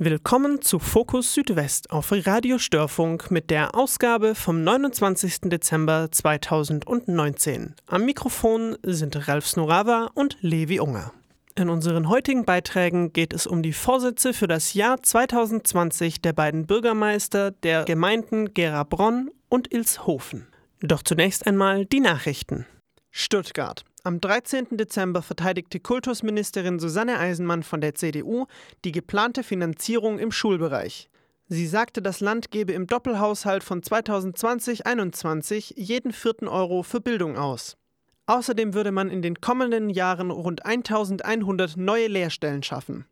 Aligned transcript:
Willkommen 0.00 0.62
zu 0.62 0.78
Fokus 0.78 1.34
Südwest 1.34 1.90
auf 1.90 2.12
Radio 2.12 2.58
Störfunk 2.58 3.32
mit 3.32 3.50
der 3.50 3.74
Ausgabe 3.74 4.36
vom 4.36 4.62
29. 4.62 5.40
Dezember 5.46 6.06
2019. 6.12 7.74
Am 7.88 8.04
Mikrofon 8.04 8.76
sind 8.84 9.26
Ralf 9.26 9.48
Snorawa 9.48 10.08
und 10.14 10.36
Levi 10.40 10.78
Unger. 10.78 11.12
In 11.56 11.68
unseren 11.68 12.08
heutigen 12.08 12.44
Beiträgen 12.44 13.12
geht 13.12 13.32
es 13.32 13.48
um 13.48 13.60
die 13.60 13.72
Vorsätze 13.72 14.32
für 14.32 14.46
das 14.46 14.72
Jahr 14.72 15.02
2020 15.02 16.22
der 16.22 16.32
beiden 16.32 16.68
Bürgermeister 16.68 17.50
der 17.50 17.82
Gemeinden 17.82 18.54
Gerabronn 18.54 19.32
und 19.48 19.72
Ilshofen. 19.72 20.46
Doch 20.78 21.02
zunächst 21.02 21.44
einmal 21.44 21.86
die 21.86 21.98
Nachrichten. 21.98 22.66
Stuttgart. 23.10 23.84
Am 24.08 24.22
13. 24.22 24.68
Dezember 24.78 25.20
verteidigte 25.20 25.80
Kultusministerin 25.80 26.78
Susanne 26.78 27.18
Eisenmann 27.18 27.62
von 27.62 27.82
der 27.82 27.94
CDU 27.94 28.46
die 28.86 28.92
geplante 28.92 29.42
Finanzierung 29.42 30.18
im 30.18 30.32
Schulbereich. 30.32 31.10
Sie 31.48 31.66
sagte, 31.66 32.00
das 32.00 32.20
Land 32.20 32.50
gebe 32.50 32.72
im 32.72 32.86
Doppelhaushalt 32.86 33.62
von 33.62 33.82
2020-21 33.82 35.74
jeden 35.76 36.12
vierten 36.12 36.48
Euro 36.48 36.82
für 36.82 37.02
Bildung 37.02 37.36
aus. 37.36 37.76
Außerdem 38.24 38.72
würde 38.72 38.92
man 38.92 39.10
in 39.10 39.20
den 39.20 39.42
kommenden 39.42 39.90
Jahren 39.90 40.30
rund 40.30 40.64
1100 40.64 41.76
neue 41.76 42.06
Lehrstellen 42.06 42.62
schaffen. 42.62 43.04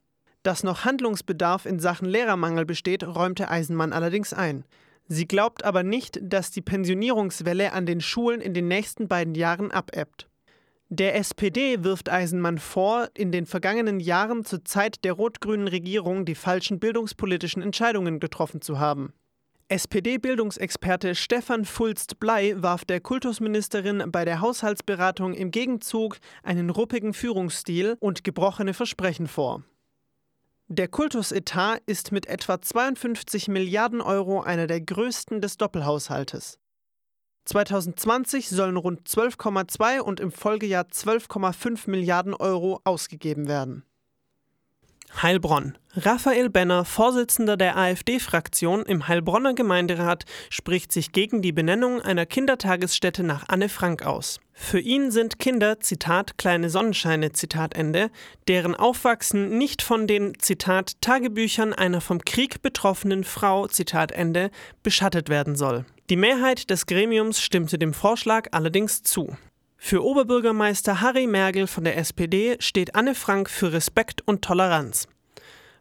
Dass 0.43 0.65
noch 0.65 0.87
Handlungsbedarf 0.87 1.67
in 1.67 1.79
Sachen 1.79 2.09
Lehrermangel 2.09 2.65
besteht, 2.65 3.05
räumte 3.05 3.51
Eisenmann 3.51 3.93
allerdings 3.93 4.33
ein. 4.33 4.65
Sie 5.09 5.29
glaubt 5.29 5.63
aber 5.63 5.83
nicht, 5.83 6.19
dass 6.23 6.53
die 6.53 6.63
Pensionierungswelle 6.63 7.75
an 7.75 7.85
den 7.85 8.01
Schulen 8.01 8.41
in 8.41 8.55
den 8.55 8.69
nächsten 8.69 9.09
beiden 9.09 9.35
Jahren 9.35 9.71
abebbt. 9.71 10.27
Der 10.89 11.17
SPD 11.17 11.83
wirft 11.83 12.09
Eisenmann 12.09 12.59
vor, 12.59 13.09
in 13.15 13.33
den 13.33 13.45
vergangenen 13.45 13.99
Jahren 13.99 14.45
zur 14.45 14.65
Zeit 14.65 15.03
der 15.03 15.15
rot-grünen 15.15 15.67
Regierung 15.67 16.25
die 16.25 16.37
falschen 16.37 16.79
bildungspolitischen 16.79 17.61
Entscheidungen 17.61 18.21
getroffen 18.21 18.61
zu 18.61 18.79
haben. 18.79 19.13
SPD-Bildungsexperte 19.69 21.17
Stefan 21.17 21.65
Fulst-Blei 21.65 22.55
warf 22.57 22.85
der 22.85 23.01
Kultusministerin 23.01 24.13
bei 24.13 24.25
der 24.25 24.41
Haushaltsberatung 24.41 25.35
im 25.35 25.51
Gegenzug 25.51 26.19
einen 26.45 26.71
ruppigen 26.71 27.15
Führungsstil 27.15 27.97
und 27.99 28.23
gebrochene 28.23 28.73
Versprechen 28.73 29.27
vor. 29.27 29.65
Der 30.69 30.87
Kultusetat 30.87 31.83
ist 31.87 32.13
mit 32.13 32.27
etwa 32.27 32.63
52 32.63 33.49
Milliarden 33.49 34.01
Euro 34.01 34.41
einer 34.41 34.69
der 34.69 34.81
größten 34.81 35.41
des 35.41 35.57
Doppelhaushaltes. 35.57 36.61
2020 37.47 38.49
sollen 38.49 38.77
rund 38.77 39.09
12,2 39.09 40.01
und 40.01 40.21
im 40.21 40.31
Folgejahr 40.31 40.85
12,5 40.85 41.89
Milliarden 41.89 42.35
Euro 42.35 42.81
ausgegeben 42.85 43.49
werden. 43.49 43.85
Heilbronn. 45.23 45.79
Raphael 45.95 46.51
Benner, 46.51 46.85
Vorsitzender 46.85 47.57
der 47.57 47.77
AfD-Fraktion 47.79 48.83
im 48.83 49.09
Heilbronner 49.09 49.55
Gemeinderat, 49.55 50.25
spricht 50.51 50.93
sich 50.93 51.13
gegen 51.13 51.41
die 51.41 51.53
Benennung 51.53 52.03
einer 52.03 52.27
Kindertagesstätte 52.27 53.23
nach 53.23 53.45
Anne 53.49 53.69
Frank 53.69 54.05
aus. 54.05 54.41
Für 54.53 54.81
ihn 54.81 55.11
sind 55.11 55.39
Kinder, 55.39 55.81
Zitat, 55.81 56.37
kleine 56.37 56.69
Sonnenscheine, 56.69 57.33
Zitat 57.33 57.75
Ende, 57.75 58.11
deren 58.49 58.75
Aufwachsen 58.75 59.57
nicht 59.57 59.81
von 59.81 60.07
den, 60.07 60.39
Zitat, 60.39 61.01
Tagebüchern 61.01 61.73
einer 61.73 62.01
vom 62.01 62.23
Krieg 62.23 62.61
betroffenen 62.61 63.25
Frau, 63.25 63.69
Zitat 63.69 64.13
Ende, 64.13 64.51
beschattet 64.83 65.29
werden 65.29 65.57
soll. 65.57 65.87
Die 66.09 66.17
Mehrheit 66.17 66.71
des 66.71 66.87
Gremiums 66.87 67.41
stimmte 67.41 67.79
dem 67.79 67.93
Vorschlag 67.93 68.51
allerdings 68.53 69.03
zu. 69.03 69.37
Für 69.77 70.05
Oberbürgermeister 70.05 71.01
Harry 71.01 71.27
Mergel 71.27 71.67
von 71.67 71.83
der 71.83 71.97
SPD 71.97 72.57
steht 72.61 72.95
Anne 72.95 73.17
Frank 73.17 73.51
für 73.51 73.73
Respekt 73.73 74.23
und 74.25 74.43
Toleranz. 74.43 75.09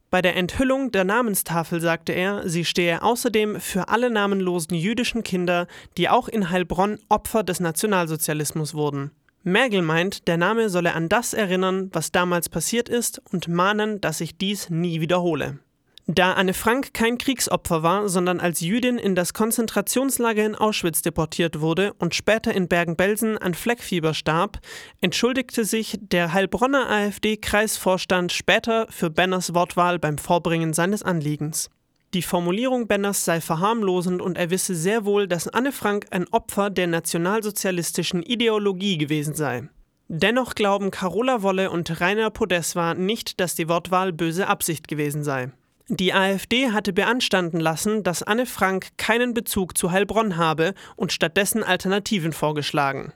Bei 0.09 0.23
der 0.23 0.35
Enthüllung 0.35 0.91
der 0.91 1.03
Namenstafel 1.03 1.79
sagte 1.79 2.11
er, 2.11 2.49
sie 2.49 2.65
stehe 2.65 3.03
außerdem 3.03 3.59
für 3.59 3.89
alle 3.89 4.09
namenlosen 4.09 4.75
jüdischen 4.75 5.21
Kinder, 5.21 5.67
die 5.95 6.09
auch 6.09 6.27
in 6.27 6.49
Heilbronn 6.49 6.97
Opfer 7.07 7.43
des 7.43 7.59
Nationalsozialismus 7.59 8.73
wurden. 8.73 9.11
Mergel 9.43 9.83
meint, 9.83 10.27
der 10.27 10.37
Name 10.37 10.69
solle 10.69 10.95
an 10.95 11.07
das 11.07 11.35
erinnern, 11.35 11.91
was 11.93 12.11
damals 12.11 12.49
passiert 12.49 12.89
ist 12.89 13.21
und 13.31 13.47
mahnen, 13.47 14.01
dass 14.01 14.17
sich 14.17 14.39
dies 14.39 14.71
nie 14.71 15.01
wiederhole. 15.01 15.59
Da 16.07 16.33
Anne 16.33 16.53
Frank 16.53 16.93
kein 16.93 17.17
Kriegsopfer 17.17 17.81
war, 17.81 18.09
sondern 18.09 18.39
als 18.39 18.61
Jüdin 18.61 18.99
in 18.99 19.15
das 19.15 19.33
Konzentrationslager 19.33 20.45
in 20.45 20.53
Auschwitz 20.53 21.01
deportiert 21.01 21.61
wurde 21.61 21.93
und 21.97 22.13
später 22.13 22.53
in 22.53 22.67
Bergen-Belsen 22.67 23.39
an 23.39 23.55
Fleckfieber 23.55 24.13
starb, 24.13 24.59
entschuldigte 25.01 25.65
sich 25.65 25.97
der 25.99 26.31
Heilbronner 26.31 26.87
AfD-Kreisvorstand 26.91 28.31
später 28.31 28.85
für 28.91 29.09
Benners 29.09 29.55
Wortwahl 29.55 29.97
beim 29.97 30.19
Vorbringen 30.19 30.73
seines 30.73 31.01
Anliegens. 31.01 31.71
Die 32.13 32.21
Formulierung 32.21 32.87
Benners 32.87 33.25
sei 33.25 33.41
verharmlosend 33.41 34.21
und 34.21 34.37
er 34.37 34.51
wisse 34.51 34.75
sehr 34.75 35.05
wohl, 35.05 35.27
dass 35.27 35.47
Anne 35.47 35.71
Frank 35.71 36.05
ein 36.11 36.27
Opfer 36.27 36.69
der 36.69 36.85
nationalsozialistischen 36.85 38.21
Ideologie 38.21 38.99
gewesen 38.99 39.33
sei. 39.33 39.69
Dennoch 40.07 40.53
glauben 40.53 40.91
Carola 40.91 41.41
Wolle 41.41 41.71
und 41.71 41.99
Rainer 41.99 42.29
Podeswa 42.29 42.93
nicht, 42.93 43.39
dass 43.39 43.55
die 43.55 43.67
Wortwahl 43.67 44.13
böse 44.13 44.45
Absicht 44.45 44.87
gewesen 44.87 45.23
sei. 45.23 45.51
Die 45.87 46.13
AfD 46.13 46.71
hatte 46.71 46.93
beanstanden 46.93 47.59
lassen, 47.59 48.01
dass 48.01 48.23
Anne 48.23 48.47
Frank 48.47 48.97
keinen 48.97 49.35
Bezug 49.35 49.77
zu 49.77 49.91
Heilbronn 49.91 50.35
habe 50.35 50.73
und 50.95 51.13
stattdessen 51.13 51.63
Alternativen 51.63 52.33
vorgeschlagen. 52.33 53.13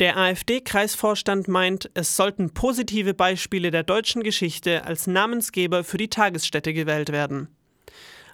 Der 0.00 0.18
AfD-Kreisvorstand 0.18 1.48
meint, 1.48 1.90
es 1.94 2.16
sollten 2.16 2.52
positive 2.52 3.14
Beispiele 3.14 3.70
der 3.70 3.84
deutschen 3.84 4.22
Geschichte 4.22 4.84
als 4.84 5.06
Namensgeber 5.06 5.82
für 5.82 5.96
die 5.96 6.08
Tagesstätte 6.08 6.74
gewählt 6.74 7.10
werden. 7.10 7.48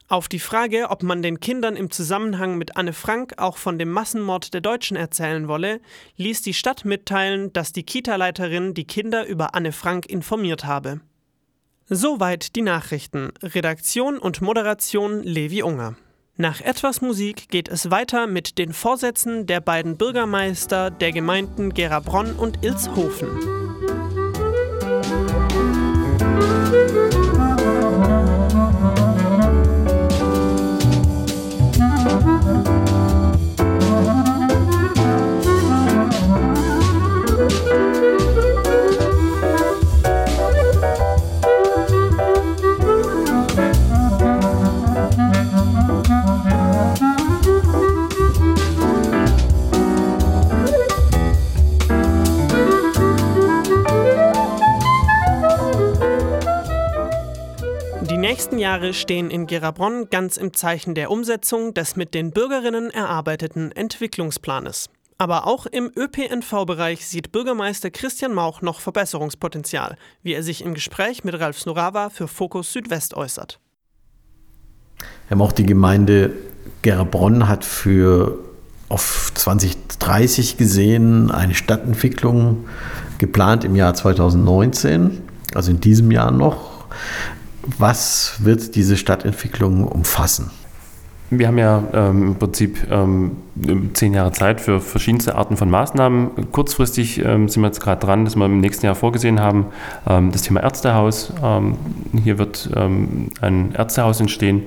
Auf 0.09 0.29
die 0.29 0.39
Frage, 0.39 0.91
ob 0.91 1.03
man 1.03 1.23
den 1.23 1.41
Kindern 1.41 1.75
im 1.75 1.91
Zusammenhang 1.91 2.59
mit 2.59 2.77
Anne 2.77 2.93
Frank 2.93 3.35
auch 3.39 3.57
von 3.57 3.79
dem 3.79 3.91
Massenmord 3.91 4.55
der 4.55 4.61
Deutschen 4.61 4.97
erzählen 4.97 5.49
wolle, 5.49 5.81
ließ 6.17 6.43
die 6.43 6.55
Stadt 6.55 6.85
mitteilen, 6.85 7.53
dass 7.53 7.73
die 7.73 7.83
Kita-Leiterin 7.83 8.75
die 8.75 8.87
Kinder 8.87 9.27
über 9.27 9.57
Anne 9.57 9.73
Frank 9.73 10.07
informiert 10.07 10.65
habe. 10.65 11.01
Soweit 11.89 12.57
die 12.57 12.63
Nachrichten. 12.63 13.31
Redaktion 13.45 14.19
und 14.19 14.41
Moderation 14.41 15.23
Levi 15.23 15.63
Unger. 15.63 15.95
Nach 16.37 16.61
etwas 16.61 17.01
Musik 17.01 17.49
geht 17.49 17.69
es 17.69 17.93
weiter 17.93 18.27
mit 18.27 18.59
den 18.59 18.73
Vorsätzen 18.73 19.47
der 19.47 19.61
beiden 19.61 19.97
Bürgermeister 19.97 20.91
der 20.91 21.13
Gemeinden 21.13 21.75
Gerabronn 21.75 22.35
und 22.35 22.65
Ilshofen. 22.65 23.66
Jahre 58.77 58.93
stehen 58.93 59.31
in 59.31 59.47
Gerabronn 59.47 60.11
ganz 60.11 60.37
im 60.37 60.53
Zeichen 60.53 60.95
der 60.95 61.11
Umsetzung 61.11 61.73
des 61.73 61.97
mit 61.97 62.13
den 62.13 62.31
Bürgerinnen 62.31 62.91
erarbeiteten 62.91 63.73
Entwicklungsplanes. 63.73 64.91
Aber 65.17 65.47
auch 65.47 65.65
im 65.65 65.91
ÖPNV-Bereich 65.97 67.07
sieht 67.07 67.33
Bürgermeister 67.33 67.91
Christian 67.91 68.35
Mauch 68.35 68.61
noch 68.61 68.81
Verbesserungspotenzial, 68.81 69.97
wie 70.23 70.35
er 70.35 70.43
sich 70.43 70.63
im 70.63 70.75
Gespräch 70.75 71.25
mit 71.25 71.41
Ralf 71.41 71.59
Snorawa 71.59 72.11
für 72.11 72.29
Fokus 72.29 72.71
Südwest 72.71 73.15
äußert. 73.15 73.61
Herr 75.29 75.39
Mauch, 75.39 75.53
die 75.53 75.65
Gemeinde 75.65 76.33
Gerabronn 76.83 77.49
hat 77.49 77.65
für 77.65 78.41
auf 78.91 79.33
2030 79.35 80.59
gesehen 80.59 81.31
eine 81.31 81.55
Stadtentwicklung 81.55 82.69
geplant 83.17 83.65
im 83.65 83.75
Jahr 83.75 83.95
2019, 83.95 85.23
also 85.55 85.71
in 85.71 85.81
diesem 85.81 86.11
Jahr 86.11 86.31
noch. 86.31 86.77
Was 87.79 88.35
wird 88.39 88.77
diese 88.77 88.97
Stadtentwicklung 88.97 89.87
umfassen? 89.87 90.51
Wir 91.31 91.49
haben 91.49 91.59
ja 91.59 91.83
ähm, 91.93 92.29
im 92.29 92.35
Prinzip 92.37 92.87
ähm, 92.89 93.33
zehn 93.95 94.15
Jahre 94.15 94.31
Zeit 94.33 94.61
für 94.61 94.81
verschiedenste 94.81 95.35
Arten 95.35 95.57
von 95.57 95.69
Maßnahmen. 95.69 96.53
Kurzfristig 96.53 97.19
ähm, 97.25 97.49
sind 97.49 97.63
wir 97.63 97.67
jetzt 97.67 97.81
gerade 97.81 98.05
dran, 98.05 98.25
dass 98.25 98.37
wir 98.37 98.45
im 98.45 98.61
nächsten 98.61 98.87
Jahr 98.87 98.95
vorgesehen 98.95 99.41
haben, 99.41 99.67
ähm, 100.09 100.31
das 100.31 100.43
Thema 100.43 100.63
Ärztehaus. 100.63 101.33
Ähm, 101.43 101.77
hier 102.23 102.39
wird 102.39 102.71
ähm, 102.77 103.31
ein 103.41 103.75
Ärztehaus 103.75 104.21
entstehen, 104.21 104.65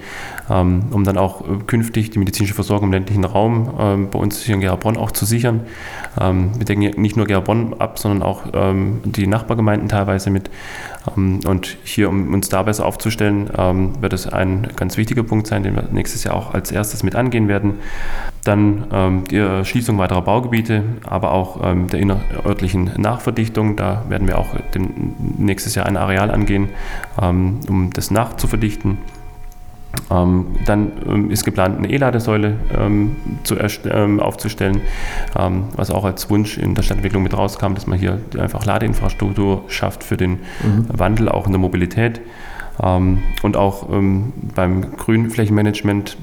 um 0.50 1.04
dann 1.04 1.20
auch 1.20 1.44
künftig 1.68 2.10
die 2.10 2.18
medizinische 2.18 2.56
Versorgung 2.56 2.88
im 2.88 2.94
ländlichen 2.94 3.24
Raum 3.24 4.08
bei 4.12 4.18
uns 4.18 4.42
hier 4.42 4.56
in 4.56 4.62
Gerabronn 4.62 4.98
auch 4.98 5.12
zu 5.12 5.26
sichern. 5.26 5.62
wir 6.16 6.66
denken 6.66 7.00
nicht 7.00 7.16
nur 7.16 7.28
Gerabronn 7.28 7.76
ab, 7.78 8.00
sondern 8.00 8.24
auch 8.24 8.46
die 9.06 9.28
Nachbargemeinden 9.28 9.90
teilweise 9.90 10.32
mit. 10.32 10.50
und 11.16 11.78
hier, 11.84 12.10
um 12.10 12.34
uns 12.34 12.50
da 12.50 12.64
besser 12.64 12.88
aufzustellen, 12.88 13.48
wird 14.02 14.14
es 14.14 14.26
ein 14.26 14.70
ganz 14.76 14.98
wichtiger 14.98 15.22
Punkt 15.22 15.46
sein, 15.46 15.62
den 15.62 15.76
wir 15.76 15.84
nächstes 15.92 16.24
Jahr 16.24 16.34
auch 16.34 16.49
als 16.54 16.72
erstes 16.72 17.04
mit 17.04 17.16
angehen 17.16 17.48
werden. 17.48 17.76
Dann 18.44 18.86
ähm, 18.92 19.24
die 19.30 19.38
Erschließung 19.38 19.98
weiterer 19.98 20.22
Baugebiete, 20.22 20.84
aber 21.06 21.32
auch 21.32 21.60
ähm, 21.64 21.88
der 21.88 22.00
innerörtlichen 22.00 22.92
Nachverdichtung. 22.98 23.76
Da 23.76 24.04
werden 24.10 24.28
wir 24.28 24.38
auch 24.38 24.48
nächstes 25.38 25.76
Jahr 25.76 25.86
ein 25.86 25.98
Areal 25.98 26.32
angehen, 26.32 26.70
ähm, 27.22 27.60
um 27.68 27.92
das 27.92 28.12
nachzuverdichten. 28.12 28.98
Ähm, 30.12 30.46
dann 30.66 30.92
ähm, 31.08 31.32
ist 31.32 31.44
geplant, 31.44 31.78
eine 31.78 31.90
E-Ladesäule 31.90 32.56
ähm, 32.78 33.16
ähm, 33.86 34.20
aufzustellen, 34.20 34.82
ähm, 35.38 35.66
was 35.76 35.90
auch 35.90 36.06
als 36.06 36.30
Wunsch 36.30 36.58
in 36.58 36.76
der 36.76 36.84
Stadtentwicklung 36.84 37.24
mit 37.24 37.36
rauskam, 37.36 37.74
dass 37.74 37.88
man 37.88 37.98
hier 37.98 38.20
einfach 38.38 38.66
Ladeinfrastruktur 38.66 39.64
schafft 39.68 40.04
für 40.04 40.16
den 40.16 40.32
mhm. 40.32 40.86
Wandel 40.90 41.30
auch 41.30 41.48
in 41.48 41.54
der 41.54 41.60
Mobilität. 41.60 42.22
Ähm, 42.82 43.24
und 43.44 43.58
auch 43.58 43.90
ähm, 43.92 44.34
beim 44.56 44.96
Grünflächenmanagement, 44.96 46.18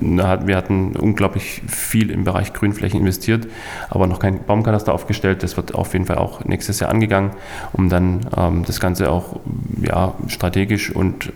wir 0.00 0.56
hatten 0.56 0.96
unglaublich 0.96 1.62
viel 1.66 2.10
im 2.10 2.24
Bereich 2.24 2.52
Grünflächen 2.52 3.00
investiert, 3.00 3.46
aber 3.88 4.06
noch 4.06 4.18
kein 4.18 4.42
Baumkataster 4.44 4.92
aufgestellt. 4.92 5.42
Das 5.42 5.56
wird 5.56 5.74
auf 5.74 5.92
jeden 5.92 6.06
Fall 6.06 6.18
auch 6.18 6.44
nächstes 6.44 6.80
Jahr 6.80 6.90
angegangen, 6.90 7.30
um 7.72 7.88
dann 7.88 8.20
ähm, 8.36 8.64
das 8.66 8.80
Ganze 8.80 9.10
auch 9.10 9.40
ja, 9.82 10.14
strategisch 10.28 10.94
und 10.94 11.32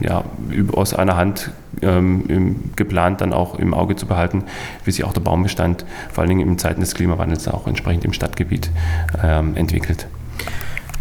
ja, 0.00 0.24
aus 0.72 0.94
einer 0.94 1.16
Hand 1.16 1.50
geplant 2.76 3.20
dann 3.20 3.32
auch 3.32 3.58
im 3.58 3.74
Auge 3.74 3.94
zu 3.96 4.06
behalten, 4.06 4.44
wie 4.84 4.90
sich 4.90 5.04
auch 5.04 5.12
der 5.12 5.20
Baumbestand 5.20 5.84
vor 6.10 6.22
allen 6.22 6.30
Dingen 6.30 6.48
in 6.48 6.58
Zeiten 6.58 6.80
des 6.80 6.94
Klimawandels 6.94 7.46
auch 7.48 7.66
entsprechend 7.66 8.04
im 8.04 8.12
Stadtgebiet 8.12 8.70
entwickelt. 9.54 10.06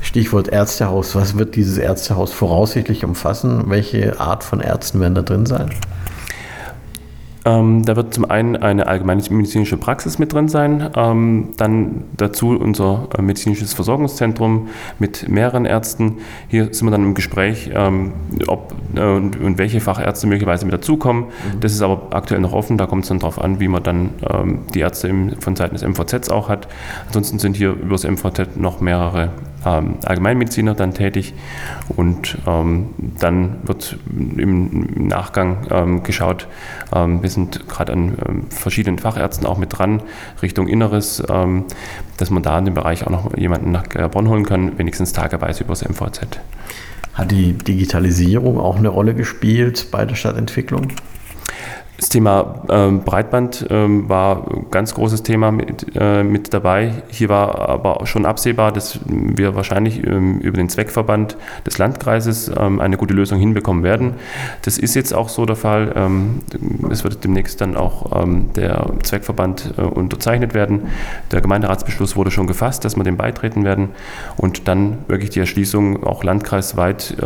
Stichwort 0.02 0.48
Ärztehaus. 0.48 1.16
Was 1.16 1.38
wird 1.38 1.56
dieses 1.56 1.78
Ärztehaus 1.78 2.32
voraussichtlich 2.34 3.04
umfassen? 3.04 3.64
Welche 3.68 4.20
Art 4.20 4.44
von 4.44 4.62
Ärzten 4.62 5.00
werden 5.00 5.16
da 5.16 5.22
drin 5.22 5.46
sein? 5.46 5.72
Ähm, 7.48 7.86
da 7.86 7.96
wird 7.96 8.14
zum 8.14 8.30
einen 8.30 8.58
eine 8.58 8.88
allgemeine 8.88 9.24
medizinische 9.30 9.78
Praxis 9.78 10.20
mit 10.20 10.34
drin 10.34 10.50
sein, 10.50 10.90
ähm, 10.98 11.50
dann 11.56 12.04
dazu 12.18 12.50
unser 12.50 13.08
äh, 13.18 13.22
medizinisches 13.22 13.74
Versorgungszentrum 13.74 14.68
mit 15.00 15.30
mehreren 15.30 15.64
Ärzten. 15.64 16.18
Hier 16.50 16.74
sind 16.74 16.86
wir 16.88 16.92
dann 16.92 17.04
im 17.04 17.14
Gespräch, 17.14 17.72
ähm, 17.74 18.12
ob 18.48 18.76
äh, 18.96 19.00
und, 19.00 19.40
und, 19.40 19.58
welche 19.58 19.80
Fachärzte 19.80 20.28
möglicherweise 20.28 20.66
mit 20.66 20.74
dazukommen. 20.74 21.26
Mhm. 21.26 21.60
Das 21.62 21.72
ist 21.72 21.82
aber 21.82 22.08
aktuell 22.10 22.42
noch 22.42 22.52
offen, 22.52 22.78
da 22.78 22.86
kommt 22.86 23.04
es 23.04 23.10
dann 23.10 23.20
darauf 23.20 23.40
an, 23.40 23.62
wie 23.62 23.70
man 23.70 23.82
dann 23.82 24.10
ähm, 24.30 24.60
die 24.74 24.82
Ärzte 24.82 25.08
im, 25.08 25.40
von 25.40 25.56
Seiten 25.56 25.76
des 25.76 25.88
MVZs 25.88 26.30
auch 26.30 26.50
hat. 26.50 26.68
Ansonsten 27.06 27.40
sind 27.40 27.56
hier 27.56 27.72
über 27.72 27.92
das 27.92 28.04
MVZ 28.04 28.58
noch 28.58 28.82
mehrere 28.82 29.30
Allgemeinmediziner 29.64 30.76
dann 30.76 30.94
tätig 30.94 31.34
und 31.96 32.38
ähm, 32.48 32.90
dann 33.20 33.58
wird 33.64 33.98
im 34.08 35.08
Nachgang 35.08 35.68
ähm, 35.70 36.04
geschaut, 36.04 36.48
ähm, 36.94 37.22
wir 37.22 37.30
sind 37.30 37.68
gerade 37.68 37.94
an 37.94 38.18
ähm, 38.28 38.50
verschiedenen 38.50 39.00
Fachärzten 39.00 39.46
auch 39.46 39.58
mit 39.58 39.78
dran, 39.78 40.04
Richtung 40.42 40.68
Inneres, 40.68 41.24
ähm, 41.30 41.66
dass 42.18 42.30
man 42.30 42.44
da 42.44 42.58
in 42.60 42.66
dem 42.66 42.74
Bereich 42.76 43.06
auch 43.06 43.12
noch 43.12 43.36
jemanden 43.38 43.72
nach 43.72 43.88
Bonn 44.12 44.30
holen 44.30 44.46
kann, 44.46 44.78
wenigstens 44.78 45.14
tageweise 45.14 45.64
über 45.64 45.72
das 45.72 45.88
MVZ. 45.88 46.40
Hat 47.14 47.32
die 47.32 47.54
Digitalisierung 47.54 48.60
auch 48.60 48.78
eine 48.78 48.90
Rolle 48.90 49.16
gespielt 49.16 49.88
bei 49.92 50.06
der 50.06 50.16
Stadtentwicklung? 50.16 50.90
Das 51.98 52.10
Thema 52.10 52.62
ähm, 52.70 53.00
Breitband 53.00 53.66
ähm, 53.72 54.08
war 54.08 54.48
ein 54.52 54.68
ganz 54.70 54.94
großes 54.94 55.24
Thema 55.24 55.52
mit, 55.52 55.88
äh, 55.96 56.24
mit 56.24 56.54
dabei. 56.54 56.92
Hier 57.08 57.28
war 57.28 57.70
aber 57.70 58.06
schon 58.06 58.28
absehbar, 58.28 58.72
dass 58.72 59.00
wir 59.08 59.56
wahrscheinlich 59.56 60.06
ähm, 60.06 60.38
über 60.38 60.58
den 60.58 60.70
Zweckverband 60.70 61.38
des 61.66 61.80
Landkreises 61.80 62.52
ähm, 62.56 62.80
eine 62.82 62.98
gute 62.98 63.16
Lösung 63.16 63.40
hinbekommen 63.40 63.84
werden. 63.84 64.14
Das 64.62 64.78
ist 64.78 64.94
jetzt 64.94 65.12
auch 65.12 65.28
so 65.28 65.48
der 65.48 65.56
Fall. 65.56 65.92
Ähm, 65.96 66.44
es 66.92 67.04
wird 67.04 67.24
demnächst 67.24 67.62
dann 67.62 67.76
auch 67.76 68.22
ähm, 68.22 68.54
der 68.56 68.92
Zweckverband 69.02 69.74
äh, 69.80 69.82
unterzeichnet 69.82 70.54
werden. 70.54 70.90
Der 71.32 71.42
Gemeinderatsbeschluss 71.42 72.16
wurde 72.16 72.30
schon 72.30 72.46
gefasst, 72.46 72.86
dass 72.86 72.96
wir 72.96 73.06
dem 73.06 73.18
beitreten 73.18 73.64
werden 73.64 73.90
und 74.36 74.68
dann 74.68 75.00
wirklich 75.08 75.32
die 75.32 75.40
Erschließung 75.40 76.04
auch 76.04 76.24
landkreisweit 76.24 77.18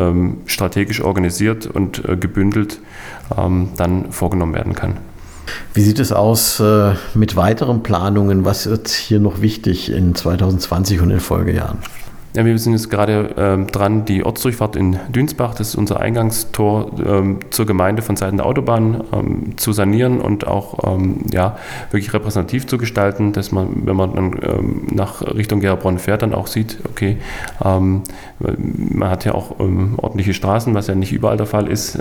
strategisch 0.45 1.01
organisiert 1.01 1.65
und 1.67 2.07
äh, 2.07 2.15
gebündelt 2.15 2.79
dann 3.77 4.11
vorgenommen 4.11 4.53
werden 4.53 4.60
werden 4.61 4.75
kann. 4.75 4.97
Wie 5.73 5.81
sieht 5.81 5.99
es 5.99 6.11
aus 6.11 6.59
äh, 6.59 6.93
mit 7.15 7.35
weiteren 7.35 7.81
Planungen? 7.81 8.45
Was 8.45 8.69
wird 8.69 8.89
hier 8.89 9.19
noch 9.19 9.41
wichtig 9.41 9.91
in 9.91 10.13
2020 10.15 11.01
und 11.01 11.09
in 11.09 11.19
Folgejahren? 11.19 11.79
Ja, 12.33 12.45
wir 12.45 12.57
sind 12.57 12.71
jetzt 12.71 12.89
gerade 12.89 13.31
ähm, 13.35 13.67
dran, 13.67 14.05
die 14.05 14.23
Ortsdurchfahrt 14.23 14.77
in 14.77 14.97
Dünsbach, 15.09 15.53
das 15.53 15.69
ist 15.69 15.75
unser 15.75 15.99
Eingangstor 15.99 16.89
ähm, 17.05 17.39
zur 17.49 17.65
Gemeinde 17.65 18.01
von 18.01 18.15
Seiten 18.15 18.37
der 18.37 18.45
Autobahn, 18.45 19.03
ähm, 19.11 19.57
zu 19.57 19.73
sanieren 19.73 20.21
und 20.21 20.47
auch 20.47 20.95
ähm, 20.95 21.25
ja, 21.29 21.57
wirklich 21.89 22.13
repräsentativ 22.13 22.67
zu 22.67 22.77
gestalten, 22.77 23.33
dass 23.33 23.51
man, 23.51 23.85
wenn 23.85 23.97
man 23.97 24.15
dann 24.15 24.39
ähm, 24.43 24.87
nach 24.93 25.21
Richtung 25.21 25.59
Gerabronn 25.59 25.99
fährt, 25.99 26.21
dann 26.21 26.33
auch 26.33 26.47
sieht, 26.47 26.77
okay, 26.89 27.17
ähm, 27.65 28.03
man 28.39 29.09
hat 29.09 29.25
ja 29.25 29.33
auch 29.33 29.59
ordentliche 29.59 30.33
Straßen, 30.33 30.73
was 30.73 30.87
ja 30.87 30.95
nicht 30.95 31.11
überall 31.11 31.35
der 31.35 31.45
Fall 31.45 31.67
ist. 31.67 31.99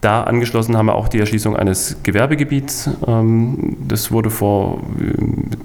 Da 0.00 0.22
angeschlossen 0.22 0.76
haben 0.76 0.86
wir 0.86 0.94
auch 0.94 1.08
die 1.08 1.18
Erschließung 1.18 1.56
eines 1.56 1.96
Gewerbegebiets. 2.02 2.90
Ähm, 3.06 3.76
das 3.86 4.12
wurde 4.12 4.30
vor 4.30 4.80
äh, 5.00 5.12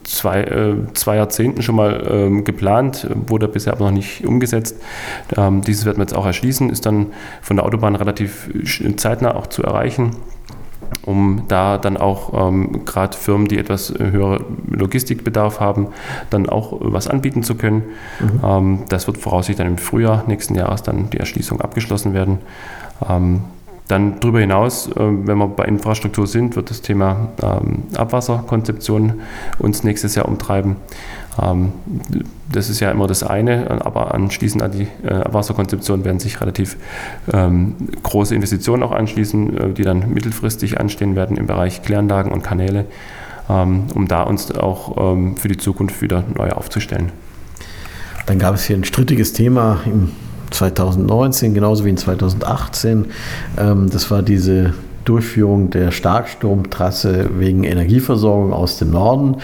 zwei, 0.04 0.42
äh, 0.42 0.76
zwei 0.94 1.18
Jahrzehnten 1.18 1.62
schon 1.62 1.76
mal 1.76 2.08
ähm, 2.10 2.44
geplant, 2.44 3.08
wurde 3.28 3.48
bisher 3.48 3.74
aber 3.74 3.86
noch 3.86 3.92
nicht 3.92 4.26
umgesetzt. 4.26 4.78
Ähm, 5.38 5.62
dieses 5.62 5.86
werden 5.86 5.98
wir 5.98 6.04
jetzt 6.04 6.16
auch 6.16 6.26
erschließen, 6.26 6.70
ist 6.70 6.86
dann 6.86 7.08
von 7.42 7.58
der 7.58 7.66
Autobahn 7.66 7.96
relativ 7.96 8.50
zeitnah 8.98 9.36
auch 9.36 9.48
zu 9.48 9.64
erreichen 9.64 10.16
um 11.06 11.44
da 11.48 11.78
dann 11.78 11.98
auch 11.98 12.48
ähm, 12.48 12.86
gerade 12.86 13.18
Firmen, 13.18 13.48
die 13.48 13.58
etwas 13.58 13.94
höhere 13.98 14.46
Logistikbedarf 14.70 15.60
haben, 15.60 15.88
dann 16.30 16.48
auch 16.48 16.78
was 16.80 17.08
anbieten 17.08 17.44
zu 17.44 17.56
können. 17.56 17.84
Mhm. 18.20 18.40
Ähm, 18.44 18.80
das 18.90 19.08
wird 19.08 19.18
voraussichtlich 19.18 19.58
dann 19.58 19.74
im 19.74 19.78
Frühjahr 19.78 20.24
nächsten 20.28 20.56
Jahres 20.56 20.84
dann 20.84 21.10
die 21.10 21.18
Erschließung 21.18 21.62
abgeschlossen 21.62 22.14
werden. 22.14 22.40
Ähm, 23.08 23.42
dann 23.88 24.20
darüber 24.20 24.40
hinaus, 24.40 24.88
äh, 24.88 24.94
wenn 24.98 25.38
wir 25.38 25.48
bei 25.48 25.66
Infrastruktur 25.66 26.28
sind, 26.28 26.56
wird 26.56 26.70
das 26.70 26.82
Thema 26.82 27.30
ähm, 27.42 27.84
Abwasserkonzeption 27.96 29.22
uns 29.60 29.84
nächstes 29.84 30.16
Jahr 30.16 30.28
umtreiben. 30.28 30.78
Ähm, 31.42 31.74
das 32.52 32.70
ist 32.70 32.80
ja 32.80 32.92
immer 32.92 33.08
das 33.08 33.24
eine, 33.24 33.82
aber 33.84 34.14
anschließend 34.14 34.64
an 34.64 34.72
die 34.72 34.88
äh, 35.06 35.14
Abwasserkonzeption 35.14 36.06
werden 36.06 36.20
sich 36.20 36.40
relativ 36.40 36.78
ähm, 37.32 37.76
große 38.04 38.36
Investitionen 38.36 38.84
auch 38.84 38.92
anschließen, 38.92 39.58
äh, 39.58 39.74
die 39.74 39.84
dann 39.84 40.14
mittelfristig 40.14 40.80
anstehen 40.80 41.16
werden 41.16 41.38
im 41.38 41.48
Bereich 41.48 41.82
Kläranlagen 41.82 42.32
und 42.32 42.44
Kanäle, 42.44 42.86
um 43.48 44.08
da 44.08 44.24
uns 44.24 44.56
auch 44.56 45.18
für 45.36 45.50
die 45.50 45.58
Zukunft 45.58 46.02
wieder 46.02 46.24
neu 46.34 46.52
aufzustellen. 46.52 47.12
Dann 48.26 48.40
gab 48.40 48.56
es 48.56 48.64
hier 48.64 48.78
ein 48.78 48.86
strittiges 48.86 49.34
Thema 49.34 49.82
im 49.86 50.12
2019 50.54 51.54
genauso 51.54 51.86
wie 51.86 51.90
in 51.90 51.98
2018. 51.98 53.06
Ähm, 53.58 53.90
das 53.90 54.10
war 54.12 54.22
diese 54.22 54.74
Durchführung 55.06 55.70
der 55.70 55.92
Starkstromtrasse 55.92 57.30
wegen 57.38 57.64
Energieversorgung 57.64 58.54
aus 58.54 58.78
dem 58.78 58.92
Norden. 58.92 59.38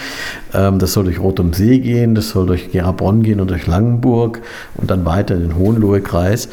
Ähm, 0.53 0.79
das 0.79 0.93
soll 0.93 1.05
durch 1.05 1.19
Rotem 1.19 1.53
See 1.53 1.79
gehen, 1.79 2.15
das 2.15 2.29
soll 2.29 2.45
durch 2.45 2.71
Gerabronn 2.71 3.23
gehen 3.23 3.39
und 3.39 3.49
durch 3.49 3.67
Langenburg 3.67 4.41
und 4.75 4.89
dann 4.89 5.05
weiter 5.05 5.35
in 5.35 5.41
den 5.41 5.55
Hohenlohe-Kreis. 5.57 6.49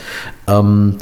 Ähm, 0.48 0.96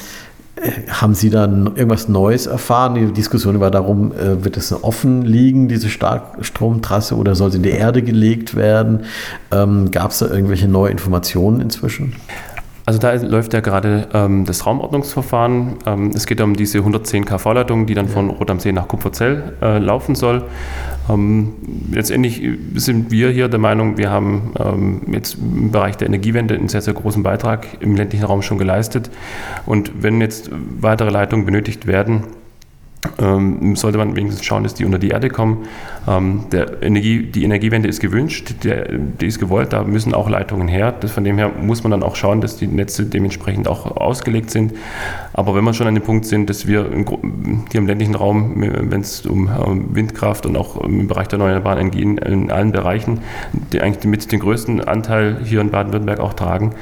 haben 0.89 1.15
Sie 1.15 1.31
dann 1.31 1.77
irgendwas 1.77 2.09
Neues 2.09 2.47
erfahren? 2.47 2.95
Die 2.95 3.13
Diskussion 3.13 3.59
war 3.61 3.71
darum, 3.71 4.13
äh, 4.13 4.45
wird 4.45 4.57
es 4.57 4.73
offen 4.73 5.23
liegen, 5.23 5.69
diese 5.69 5.89
Starkstromtrasse, 5.89 7.17
oder 7.17 7.35
soll 7.35 7.51
sie 7.51 7.57
in 7.57 7.65
die 7.65 7.71
Erde 7.71 8.03
gelegt 8.03 8.55
werden? 8.55 9.01
Gab 9.51 10.11
es 10.11 10.21
da 10.21 10.29
irgendwelche 10.29 10.69
neue 10.69 10.91
Informationen 10.91 11.61
inzwischen? 11.61 12.15
Also 12.87 12.99
da 12.99 13.15
läuft 13.15 13.55
ja 13.55 13.61
gerade 13.61 14.09
ähm, 14.13 14.45
das 14.45 14.67
Raumordnungsverfahren. 14.67 15.77
Ähm, 15.87 16.11
es 16.15 16.27
geht 16.27 16.41
um 16.43 16.55
diese 16.55 16.79
110 16.79 17.25
kV-Leitung, 17.25 17.87
die 17.87 17.95
dann 17.95 18.07
ja. 18.07 18.13
von 18.13 18.29
Rot 18.29 18.51
am 18.51 18.61
See 18.61 18.73
nach 18.73 18.89
Kupferzell 18.89 19.55
äh, 19.63 19.79
laufen 19.79 20.15
soll. 20.15 20.45
Ähm, 21.09 21.55
letztendlich 21.91 22.43
sind 22.75 23.11
wir 23.11 23.31
hier 23.31 23.49
der 23.49 23.59
Meinung, 23.59 23.97
wir 23.97 24.11
haben 24.11 24.53
ähm, 24.59 25.01
jetzt 25.13 25.39
im 25.39 25.71
Bereich 25.71 25.97
der 25.97 26.09
Energiewende 26.09 26.55
einen 26.55 26.69
sehr, 26.69 26.83
sehr 26.83 26.95
großen 26.95 27.23
Beitrag 27.23 27.67
im 27.81 27.97
ländlichen 27.97 28.27
Raum 28.27 28.43
schon 28.43 28.59
geleistet. 28.59 29.11
Und 29.65 30.03
wenn 30.03 30.21
jetzt 30.21 30.51
weitere 30.81 31.11
Leitungen 31.11 31.47
benötigt 31.47 31.87
werden, 31.87 32.25
ähm, 33.19 33.77
sollte 33.77 33.99
man 33.99 34.17
wenigstens 34.17 34.45
schauen, 34.45 34.63
dass 34.63 34.75
die 34.75 34.85
unter 34.85 34.99
die 34.99 35.09
Erde 35.09 35.29
kommen. 35.29 35.67
Ähm, 36.07 36.45
Energie, 36.81 37.27
die 37.27 37.45
Energiewende 37.45 37.89
ist 37.89 38.01
gewünscht, 38.01 38.55
der, 38.65 38.89
die 38.93 39.27
ist 39.27 39.39
gewollt, 39.39 39.73
da 39.73 39.85
müssen 39.85 40.15
auch 40.15 40.29
Leitungen 40.29 40.69
her. 40.69 40.93
Das, 40.93 41.13
von 41.13 41.25
dem 41.25 41.39
her 41.39 41.51
muss 41.61 41.83
man 41.83 41.91
dann 41.91 42.03
auch 42.03 42.17
schauen, 42.17 42.41
dass 42.41 42.57
die 42.57 42.67
Netze 42.67 43.07
dementsprechend 43.07 43.69
auch 43.69 43.97
ausgelegt 43.97 44.51
sind. 44.51 44.75
Aber 45.33 45.55
wenn 45.55 45.65
wir 45.65 45.75
schon 45.75 45.87
an 45.87 45.95
dem 45.95 46.05
Punkt 46.05 46.27
sind, 46.27 46.51
dass 46.51 46.67
wir 46.67 46.89
hier 47.71 47.81
im 47.81 47.87
ländlichen 47.87 48.15
Raum, 48.15 48.55
wenn 48.57 49.01
es 49.01 49.27
um 49.27 49.49
Windkraft 49.95 50.47
und 50.47 50.57
auch 50.57 50.81
im 50.81 51.09
Bereich 51.09 51.29
der 51.29 51.39
erneuerbaren 51.39 51.79
Energien 51.79 52.19
in 52.19 52.51
allen 52.51 52.73
Bereichen, 52.73 53.21
die 53.73 53.81
eigentlich 53.81 54.05
mit 54.05 54.31
den 54.31 54.41
größten 54.41 54.83
Anteil 54.83 55.39
hier 55.45 55.61
in 55.61 55.71
Baden-Württemberg 55.71 56.21
auch 56.21 56.35
tragen, 56.35 56.73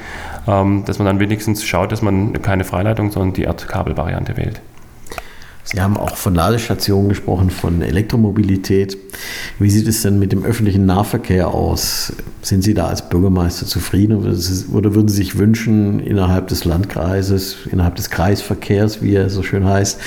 ähm, 0.47 0.83
dass 0.85 0.99
man 0.99 1.05
dann 1.05 1.19
wenigstens 1.19 1.63
schaut, 1.65 1.91
dass 1.91 2.01
man 2.01 2.33
keine 2.41 2.63
Freileitung, 2.63 3.11
sondern 3.11 3.33
die 3.33 3.43
Erdkabelvariante 3.43 4.37
wählt. 4.37 4.61
Sie 5.65 5.79
haben 5.79 5.95
auch 5.95 6.17
von 6.17 6.35
Ladestationen 6.35 7.07
gesprochen, 7.07 7.49
von 7.49 7.81
Elektromobilität. 7.81 8.97
Wie 9.59 9.69
sieht 9.69 9.87
es 9.87 10.01
denn 10.01 10.19
mit 10.19 10.33
dem 10.33 10.43
öffentlichen 10.43 10.85
Nahverkehr 10.85 11.47
aus? 11.47 12.13
Sind 12.41 12.63
Sie 12.63 12.73
da 12.73 12.87
als 12.87 13.07
Bürgermeister 13.07 13.65
zufrieden 13.65 14.17
oder 14.17 14.95
würden 14.95 15.07
Sie 15.07 15.15
sich 15.15 15.37
wünschen, 15.37 16.01
innerhalb 16.01 16.49
des 16.49 16.65
Landkreises, 16.65 17.57
innerhalb 17.71 17.95
des 17.95 18.09
Kreisverkehrs, 18.09 19.01
wie 19.01 19.15
er 19.15 19.29
so 19.29 19.41
schön 19.41 19.65
heißt, 19.65 19.99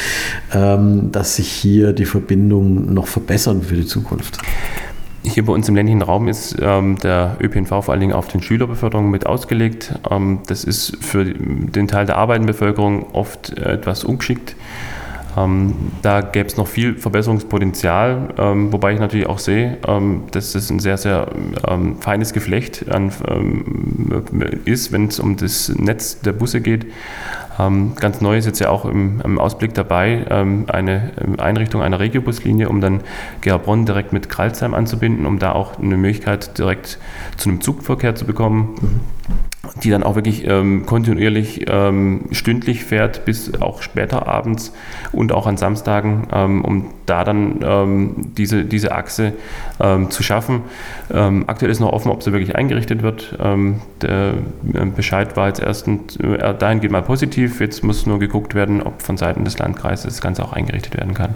ähm, 0.53 1.11
dass 1.11 1.37
sich 1.37 1.49
hier 1.49 1.95
die 1.95 2.05
Verbindungen 2.05 2.93
noch 2.93 3.07
verbessern 3.07 3.63
für 3.63 3.77
die 3.77 3.87
Zukunft? 3.87 4.39
Hier 5.23 5.45
bei 5.45 5.53
uns 5.53 5.69
im 5.69 5.75
ländlichen 5.75 6.03
Raum 6.03 6.29
ist 6.29 6.55
ähm, 6.61 6.99
der 6.99 7.39
ÖPNV 7.41 7.69
vor 7.69 7.89
allen 7.89 8.01
Dingen 8.01 8.13
auf 8.13 8.29
den 8.29 8.43
Schülerbeförderung 8.43 9.11
mit 9.11 9.27
ausgelegt. 9.27 9.99
Ähm, 10.09 10.41
das 10.47 10.65
ist 10.65 10.99
für 11.01 11.25
den 11.25 11.89
Teil 11.89 12.05
der 12.05 12.19
arbeitenden 12.19 12.55
Bevölkerung 12.55 13.07
oft 13.13 13.57
etwas 13.59 14.05
ungeschickt. 14.05 14.55
Ähm, 15.37 15.75
da 16.03 16.23
gäbe 16.23 16.47
es 16.47 16.57
noch 16.57 16.67
viel 16.67 16.97
Verbesserungspotenzial, 16.97 18.35
ähm, 18.39 18.73
wobei 18.73 18.95
ich 18.95 19.01
natürlich 19.01 19.27
auch 19.27 19.39
sehe, 19.39 19.79
ähm, 19.87 20.23
dass 20.31 20.53
das 20.53 20.71
ein 20.71 20.79
sehr, 20.79 20.97
sehr 20.97 21.29
ähm, 21.69 21.97
feines 22.01 22.33
Geflecht 22.33 22.91
an, 22.91 23.13
ähm, 23.29 24.63
ist, 24.65 24.93
wenn 24.93 25.09
es 25.09 25.21
um 25.21 25.37
das 25.37 25.69
Netz 25.69 26.21
der 26.21 26.33
Busse 26.33 26.61
geht. 26.61 26.87
Ähm, 27.59 27.95
ganz 27.97 28.21
neu 28.21 28.39
ist 28.39 28.47
jetzt 28.47 28.61
ja 28.61 28.71
auch 28.71 28.85
im, 28.85 29.21
im 29.23 29.39
Ausblick 29.39 29.75
dabei 29.75 30.27
eine 30.29 31.13
Einrichtung 31.39 31.81
einer 31.81 31.99
Regiobuslinie, 31.99 32.69
um 32.69 32.81
dann 32.81 33.01
Gerabronn 33.41 33.87
direkt 33.87 34.13
mit 34.13 34.29
Kralsheim 34.29 34.75
anzubinden, 34.75 35.25
um 35.25 35.39
da 35.39 35.53
auch 35.53 35.79
eine 35.79 35.97
Möglichkeit 35.97 36.59
direkt 36.59 36.99
zu 37.37 37.49
einem 37.49 37.61
Zugverkehr 37.61 38.15
zu 38.15 38.27
bekommen. 38.27 38.75
Mhm 38.81 39.01
die 39.83 39.91
dann 39.91 40.03
auch 40.03 40.15
wirklich 40.15 40.47
ähm, 40.47 40.87
kontinuierlich 40.87 41.67
ähm, 41.69 42.27
stündlich 42.33 42.85
fährt 42.85 43.25
bis 43.25 43.61
auch 43.61 43.83
später 43.83 44.27
abends 44.27 44.73
und 45.13 45.33
auch 45.33 45.47
an 45.47 45.57
Samstagen, 45.57 46.29
ähm, 46.33 46.65
um 46.65 46.87
da 47.07 47.25
dann 47.25 47.61
ähm, 47.63 48.33
diese, 48.37 48.65
diese 48.65 48.93
Achse 48.93 49.33
ähm, 49.81 50.11
zu 50.11 50.23
schaffen. 50.23 50.63
Ähm, 51.13 51.45
aktuell 51.47 51.71
ist 51.71 51.81
noch 51.81 51.93
offen, 51.93 52.11
ob 52.11 52.23
sie 52.23 52.33
wirklich 52.33 52.57
eingerichtet 52.57 53.03
wird. 53.03 53.37
der 54.03 54.35
äh, 54.75 54.85
Bescheid 54.95 55.37
war 55.37 55.49
jetzt 55.49 55.61
erst 55.61 55.89
äh, 55.89 56.55
dahingehend 56.59 56.93
mal 56.93 57.03
positiv. 57.03 57.61
Jetzt 57.61 57.85
muss 57.85 58.07
nur 58.07 58.19
geguckt 58.19 58.55
werden, 58.55 58.83
ob 58.83 59.03
von 59.03 59.17
Seiten 59.17 59.45
des 59.45 59.59
Landkreises 59.59 60.05
das 60.05 60.21
Ganze 60.21 60.45
auch 60.45 60.53
eingerichtet 60.53 60.97
werden 60.97 61.15
kann. 61.15 61.35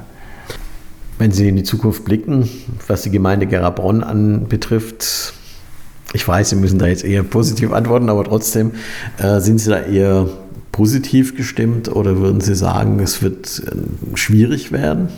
Wenn 1.20 1.32
Sie 1.32 1.46
in 1.48 1.56
die 1.56 1.64
Zukunft 1.64 2.06
blicken, 2.06 2.48
was 2.86 3.02
die 3.02 3.10
Gemeinde 3.10 3.46
Gerabronn 3.46 4.02
anbetrifft, 4.02 5.34
ich 6.12 6.26
weiß, 6.26 6.50
Sie 6.50 6.56
müssen 6.56 6.78
da 6.78 6.86
jetzt 6.86 7.04
eher 7.04 7.22
positiv 7.22 7.72
antworten, 7.72 8.08
aber 8.08 8.24
trotzdem, 8.24 8.72
äh, 9.18 9.40
sind 9.40 9.58
Sie 9.58 9.70
da 9.70 9.80
eher 9.80 10.28
positiv 10.72 11.36
gestimmt 11.36 11.88
oder 11.88 12.18
würden 12.18 12.40
Sie 12.40 12.54
sagen, 12.54 13.00
es 13.00 13.22
wird 13.22 13.62
äh, 13.66 14.16
schwierig 14.16 14.72
werden? 14.72 15.08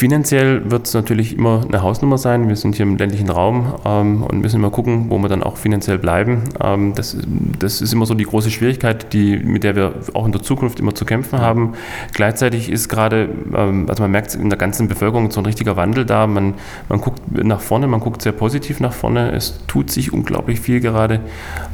Finanziell 0.00 0.70
wird 0.70 0.86
es 0.86 0.94
natürlich 0.94 1.36
immer 1.36 1.60
eine 1.68 1.82
Hausnummer 1.82 2.16
sein. 2.16 2.48
Wir 2.48 2.56
sind 2.56 2.74
hier 2.74 2.84
im 2.84 2.96
ländlichen 2.96 3.28
Raum 3.28 3.74
ähm, 3.84 4.22
und 4.22 4.40
müssen 4.40 4.56
immer 4.56 4.70
gucken, 4.70 5.10
wo 5.10 5.18
wir 5.18 5.28
dann 5.28 5.42
auch 5.42 5.58
finanziell 5.58 5.98
bleiben. 5.98 6.44
Ähm, 6.58 6.94
das, 6.94 7.18
das, 7.58 7.82
ist 7.82 7.92
immer 7.92 8.06
so 8.06 8.14
die 8.14 8.24
große 8.24 8.50
Schwierigkeit, 8.50 9.12
die, 9.12 9.36
mit 9.36 9.62
der 9.62 9.76
wir 9.76 9.92
auch 10.14 10.24
in 10.24 10.32
der 10.32 10.40
Zukunft 10.40 10.80
immer 10.80 10.94
zu 10.94 11.04
kämpfen 11.04 11.42
haben. 11.42 11.74
Gleichzeitig 12.14 12.70
ist 12.70 12.88
gerade, 12.88 13.28
ähm, 13.54 13.90
also 13.90 14.02
man 14.02 14.10
merkt 14.10 14.34
in 14.34 14.48
der 14.48 14.58
ganzen 14.58 14.88
Bevölkerung 14.88 15.30
so 15.30 15.42
ein 15.42 15.44
richtiger 15.44 15.76
Wandel 15.76 16.06
da. 16.06 16.26
Man, 16.26 16.54
man 16.88 17.02
guckt 17.02 17.20
nach 17.44 17.60
vorne, 17.60 17.86
man 17.86 18.00
guckt 18.00 18.22
sehr 18.22 18.32
positiv 18.32 18.80
nach 18.80 18.94
vorne. 18.94 19.32
Es 19.32 19.66
tut 19.66 19.90
sich 19.90 20.14
unglaublich 20.14 20.60
viel 20.60 20.80
gerade. 20.80 21.20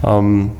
Ähm, 0.04 0.50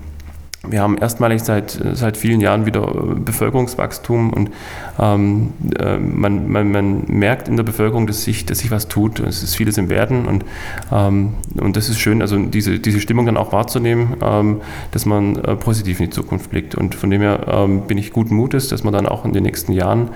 wir 0.71 0.81
haben 0.81 0.99
erstmalig 0.99 1.43
seit, 1.43 1.79
seit 1.93 2.17
vielen 2.17 2.41
Jahren 2.41 2.67
wieder 2.67 2.83
Bevölkerungswachstum 2.83 4.33
und 4.33 4.51
ähm, 4.99 5.53
äh, 5.79 5.99
man, 5.99 6.51
man, 6.51 6.71
man, 6.71 7.05
merkt 7.07 7.49
in 7.49 7.57
der 7.57 7.65
Bevölkerung, 7.65 8.07
dass 8.07 8.25
sich, 8.25 8.47
dass 8.47 8.59
sich 8.61 8.71
was 8.71 8.89
tut. 8.89 9.21
Es 9.21 9.43
ist 9.43 9.55
vieles 9.55 9.79
im 9.79 9.89
Werden 9.89 10.27
und, 10.27 10.45
ähm, 10.93 11.35
und 11.61 11.77
das 11.77 11.89
ist 11.89 11.99
schön, 11.99 12.23
also 12.23 12.37
diese, 12.39 12.79
diese 12.79 13.01
Stimmung 13.01 13.27
dann 13.27 13.37
auch 13.37 13.53
wahrzunehmen, 13.53 14.15
ähm, 14.23 14.61
dass 14.93 15.07
man 15.07 15.37
äh, 15.37 15.57
positiv 15.57 16.01
in 16.01 16.07
die 16.07 16.11
Zukunft 16.11 16.51
blickt. 16.51 16.75
Und 16.75 16.95
von 16.95 17.11
dem 17.11 17.21
her 17.21 17.47
ähm, 17.49 17.83
bin 17.83 17.99
ich 17.99 18.13
guten 18.13 18.35
Mutes, 18.35 18.69
dass 18.69 18.85
man 18.85 18.93
dann 18.93 19.07
auch 19.07 19.25
in 19.25 19.33
den 19.33 19.43
nächsten 19.43 19.73
Jahren, 19.73 20.11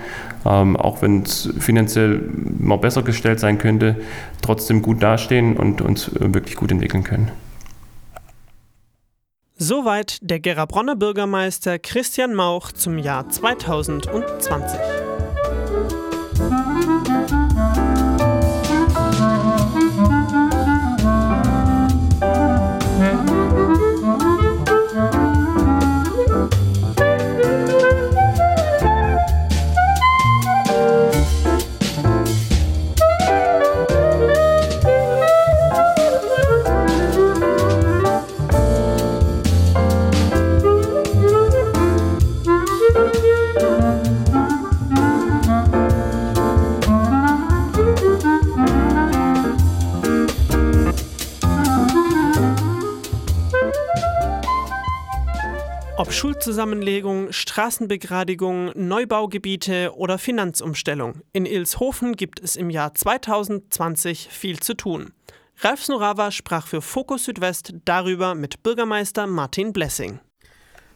ähm, 0.45 0.75
auch 0.75 1.01
wenn 1.01 1.23
es 1.23 1.53
finanziell 1.59 2.21
mal 2.59 2.77
besser 2.77 3.03
gestellt 3.03 3.39
sein 3.39 3.57
könnte, 3.57 3.97
trotzdem 4.41 4.81
gut 4.81 5.01
dastehen 5.03 5.57
und 5.57 5.81
uns 5.81 6.07
äh, 6.09 6.33
wirklich 6.33 6.55
gut 6.55 6.71
entwickeln 6.71 7.03
können. 7.03 7.31
Soweit 9.63 10.17
der 10.23 10.39
Gerabronner 10.39 10.95
Bürgermeister 10.95 11.77
Christian 11.77 12.33
Mauch 12.33 12.71
zum 12.71 12.97
Jahr 12.97 13.29
2020. 13.29 15.00
Schulzusammenlegung, 56.61 57.31
Straßenbegradigung, 57.31 58.69
Neubaugebiete 58.75 59.93
oder 59.95 60.19
Finanzumstellung. 60.19 61.15
In 61.33 61.47
Ilshofen 61.47 62.15
gibt 62.15 62.39
es 62.39 62.55
im 62.55 62.69
Jahr 62.69 62.93
2020 62.93 64.27
viel 64.29 64.59
zu 64.59 64.75
tun. 64.75 65.11
Ralf 65.61 65.83
Snorawa 65.83 66.29
sprach 66.29 66.67
für 66.67 66.83
Fokus 66.83 67.25
Südwest 67.25 67.73
darüber 67.85 68.35
mit 68.35 68.61
Bürgermeister 68.61 69.25
Martin 69.25 69.73
Blessing. 69.73 70.19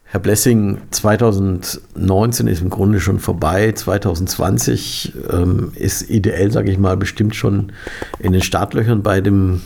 Herr 0.03 0.19
Blessing, 0.19 0.77
2019 0.91 2.45
ist 2.45 2.61
im 2.61 2.69
Grunde 2.69 2.99
schon 2.99 3.17
vorbei. 3.17 3.71
2020 3.71 5.13
ähm, 5.31 5.71
ist 5.73 6.07
ideell, 6.11 6.51
sage 6.51 6.71
ich 6.71 6.77
mal, 6.77 6.95
bestimmt 6.95 7.35
schon 7.35 7.71
in 8.19 8.33
den 8.33 8.43
Startlöchern 8.43 9.01
bei, 9.01 9.19
dem, 9.19 9.63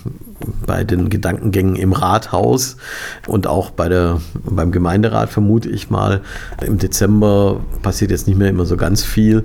bei 0.66 0.84
den 0.84 1.10
Gedankengängen 1.10 1.76
im 1.76 1.94
Rathaus 1.94 2.78
und 3.28 3.48
auch 3.48 3.72
bei 3.72 3.90
der, 3.90 4.22
beim 4.44 4.72
Gemeinderat, 4.72 5.30
vermute 5.30 5.70
ich 5.70 5.90
mal. 5.90 6.22
Im 6.66 6.78
Dezember 6.78 7.60
passiert 7.82 8.12
jetzt 8.12 8.28
nicht 8.28 8.38
mehr 8.38 8.50
immer 8.50 8.66
so 8.66 8.78
ganz 8.78 9.04
viel, 9.04 9.44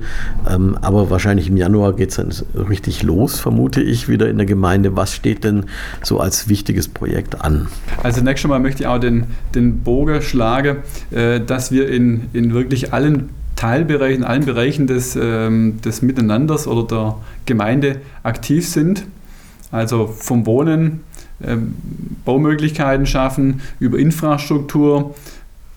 ähm, 0.49 0.77
aber 0.81 1.11
wahrscheinlich 1.11 1.49
im 1.49 1.57
Januar 1.57 1.95
geht 1.95 2.11
es 2.11 2.17
dann 2.17 2.33
richtig 2.69 3.03
los, 3.03 3.41
vermute 3.41 3.83
ich, 3.83 4.09
wieder 4.09 4.29
in 4.29 4.37
der 4.37 4.47
Gemeinde. 4.47 4.97
Was 4.97 5.15
steht 5.15 5.45
denn 5.45 5.67
so 6.03 6.21
als 6.21 6.49
wichtiges 6.49 6.89
Projekt 6.89 7.41
an? 7.41 7.69
Also 8.03 8.19
zunächst 8.19 8.45
einmal 8.45 8.61
möchte 8.61 8.83
ich 8.83 8.87
auch 8.87 8.99
den, 8.99 9.27
den 9.55 9.81
Bogen 9.81 10.23
schlagen 10.23 10.79
äh, 11.11 11.41
dass 11.41 11.71
wir 11.71 11.89
in, 11.89 12.29
in 12.33 12.55
wirklich 12.55 12.93
allen 12.93 13.31
Teilbereichen, 13.57 14.25
allen 14.25 14.45
Bereichen 14.45 14.87
des, 14.87 15.17
ähm, 15.21 15.81
des 15.83 16.03
Miteinanders 16.03 16.67
oder 16.67 16.87
der 16.87 17.17
Gemeinde 17.47 17.97
aktiv 18.23 18.69
sind. 18.69 19.05
Also 19.75 20.07
vom 20.07 20.47
Wohnen, 20.47 21.00
ähm, 21.45 21.75
Baumöglichkeiten 22.25 23.07
schaffen, 23.07 23.61
über 23.81 23.99
Infrastruktur 23.99 25.16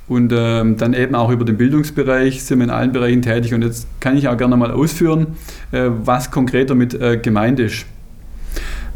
und 0.07 0.31
ähm, 0.35 0.77
dann 0.77 0.93
eben 0.93 1.15
auch 1.15 1.31
über 1.31 1.45
den 1.45 1.57
Bildungsbereich 1.57 2.43
sind 2.43 2.59
wir 2.59 2.65
in 2.65 2.69
allen 2.69 2.91
Bereichen 2.91 3.23
tätig. 3.23 3.55
Und 3.55 3.63
jetzt 3.63 3.87
kann 3.99 4.15
ich 4.15 4.27
auch 4.27 4.37
gerne 4.37 4.55
mal 4.55 4.69
ausführen, 4.69 5.35
äh, 5.71 5.89
was 6.05 6.29
konkret 6.29 6.69
damit 6.69 6.93
äh, 6.93 7.17
gemeint 7.17 7.59
ist. 7.59 7.87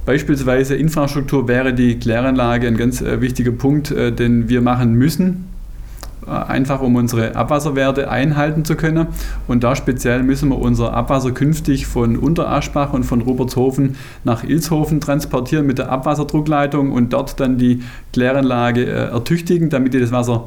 Beispielsweise 0.06 0.76
Infrastruktur 0.76 1.48
wäre 1.48 1.74
die 1.74 1.98
Kläranlage 1.98 2.68
ein 2.68 2.78
ganz 2.78 3.02
äh, 3.02 3.22
wichtiger 3.22 3.52
Punkt, 3.52 3.90
den 3.90 4.50
wir 4.50 4.62
machen 4.62 4.94
müssen 4.94 5.46
äh, 5.46 5.51
einfach 6.28 6.82
um 6.82 6.96
unsere 6.96 7.36
Abwasserwerte 7.36 8.10
einhalten 8.10 8.66
zu 8.66 8.76
können. 8.76 9.08
Und 9.48 9.64
da 9.64 9.76
speziell 9.76 10.24
müssen 10.24 10.50
wir 10.50 10.60
unser 10.60 10.94
Abwasser 10.94 11.32
künftig 11.32 11.88
von 11.88 12.18
Unteraschbach 12.18 12.94
und 12.94 13.04
von 13.04 13.22
Rupertshofen 13.22 13.96
nach 14.24 14.44
Ilshofen 14.44 15.02
transportieren 15.02 15.66
mit 15.66 15.78
der 15.78 15.90
Abwasserdruckleitung 15.90 16.92
und 16.92 17.14
dort 17.14 17.40
dann 17.40 17.58
die 17.58 17.82
Kläranlage 18.14 18.86
äh, 18.86 19.12
ertüchtigen, 19.12 19.70
damit 19.70 19.94
die 19.94 20.00
das 20.00 20.12
Wasser 20.12 20.46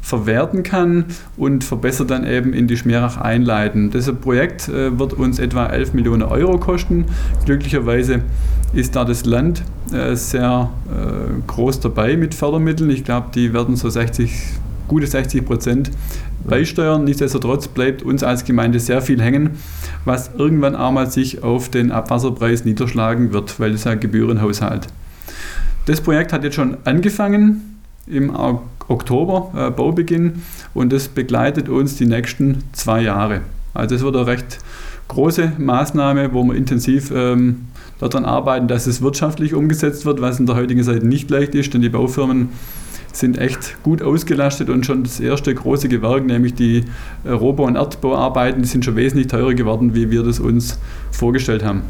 verwerten 0.00 0.62
kann 0.62 1.04
und 1.36 1.62
verbessert 1.62 2.10
dann 2.10 2.26
eben 2.26 2.52
in 2.52 2.66
die 2.66 2.76
Schmerach 2.76 3.18
einleiten. 3.18 3.90
Das 3.90 4.10
Projekt 4.12 4.68
äh, 4.68 4.98
wird 4.98 5.12
uns 5.12 5.38
etwa 5.38 5.66
11 5.66 5.92
Millionen 5.92 6.22
Euro 6.22 6.58
kosten. 6.58 7.04
Glücklicherweise 7.44 8.22
ist 8.72 8.96
da 8.96 9.04
das 9.04 9.24
Land 9.24 9.62
äh, 9.92 10.14
sehr 10.14 10.70
äh, 10.88 11.40
groß 11.46 11.80
dabei 11.80 12.16
mit 12.16 12.34
Fördermitteln. 12.34 12.90
Ich 12.90 13.04
glaube, 13.04 13.28
die 13.34 13.52
werden 13.52 13.76
so 13.76 13.88
60, 13.88 14.32
gute 14.90 15.06
60 15.06 15.44
Prozent 15.44 15.90
beisteuern. 16.44 17.04
Nichtsdestotrotz 17.04 17.68
bleibt 17.68 18.02
uns 18.02 18.24
als 18.24 18.44
Gemeinde 18.44 18.80
sehr 18.80 19.00
viel 19.00 19.22
hängen, 19.22 19.50
was 20.04 20.32
irgendwann 20.36 20.74
einmal 20.74 21.08
sich 21.08 21.44
auf 21.44 21.68
den 21.68 21.92
Abwasserpreis 21.92 22.64
niederschlagen 22.64 23.32
wird, 23.32 23.60
weil 23.60 23.72
es 23.72 23.84
ja 23.84 23.94
Gebührenhaushalt. 23.94 24.88
Das 25.86 26.00
Projekt 26.00 26.32
hat 26.32 26.42
jetzt 26.42 26.56
schon 26.56 26.76
angefangen 26.84 27.78
im 28.08 28.34
Oktober, 28.88 29.52
äh, 29.56 29.70
Baubeginn, 29.70 30.42
und 30.74 30.92
das 30.92 31.06
begleitet 31.06 31.68
uns 31.68 31.94
die 31.94 32.06
nächsten 32.06 32.64
zwei 32.72 33.02
Jahre. 33.02 33.42
Also 33.72 33.94
das 33.94 34.02
wird 34.02 34.16
eine 34.16 34.26
recht 34.26 34.58
große 35.06 35.52
Maßnahme, 35.56 36.32
wo 36.32 36.42
wir 36.42 36.56
intensiv 36.56 37.12
ähm, 37.14 37.66
daran 38.00 38.24
arbeiten, 38.24 38.66
dass 38.66 38.88
es 38.88 39.02
wirtschaftlich 39.02 39.54
umgesetzt 39.54 40.04
wird, 40.04 40.20
was 40.20 40.40
in 40.40 40.46
der 40.46 40.56
heutigen 40.56 40.82
Zeit 40.82 41.04
nicht 41.04 41.30
leicht 41.30 41.54
ist, 41.54 41.72
denn 41.74 41.82
die 41.82 41.88
Baufirmen 41.88 42.48
sind 43.12 43.38
echt 43.38 43.82
gut 43.82 44.02
ausgelastet 44.02 44.68
und 44.68 44.86
schon 44.86 45.02
das 45.02 45.20
erste 45.20 45.54
große 45.54 45.88
Gewerk, 45.88 46.24
nämlich 46.24 46.54
die 46.54 46.84
äh, 47.24 47.30
Robo- 47.30 47.66
und 47.66 47.76
Erdbauarbeiten, 47.76 48.62
die 48.62 48.68
sind 48.68 48.84
schon 48.84 48.96
wesentlich 48.96 49.26
teurer 49.26 49.54
geworden, 49.54 49.94
wie 49.94 50.10
wir 50.10 50.22
das 50.22 50.40
uns 50.40 50.78
vorgestellt 51.10 51.64
haben. 51.64 51.82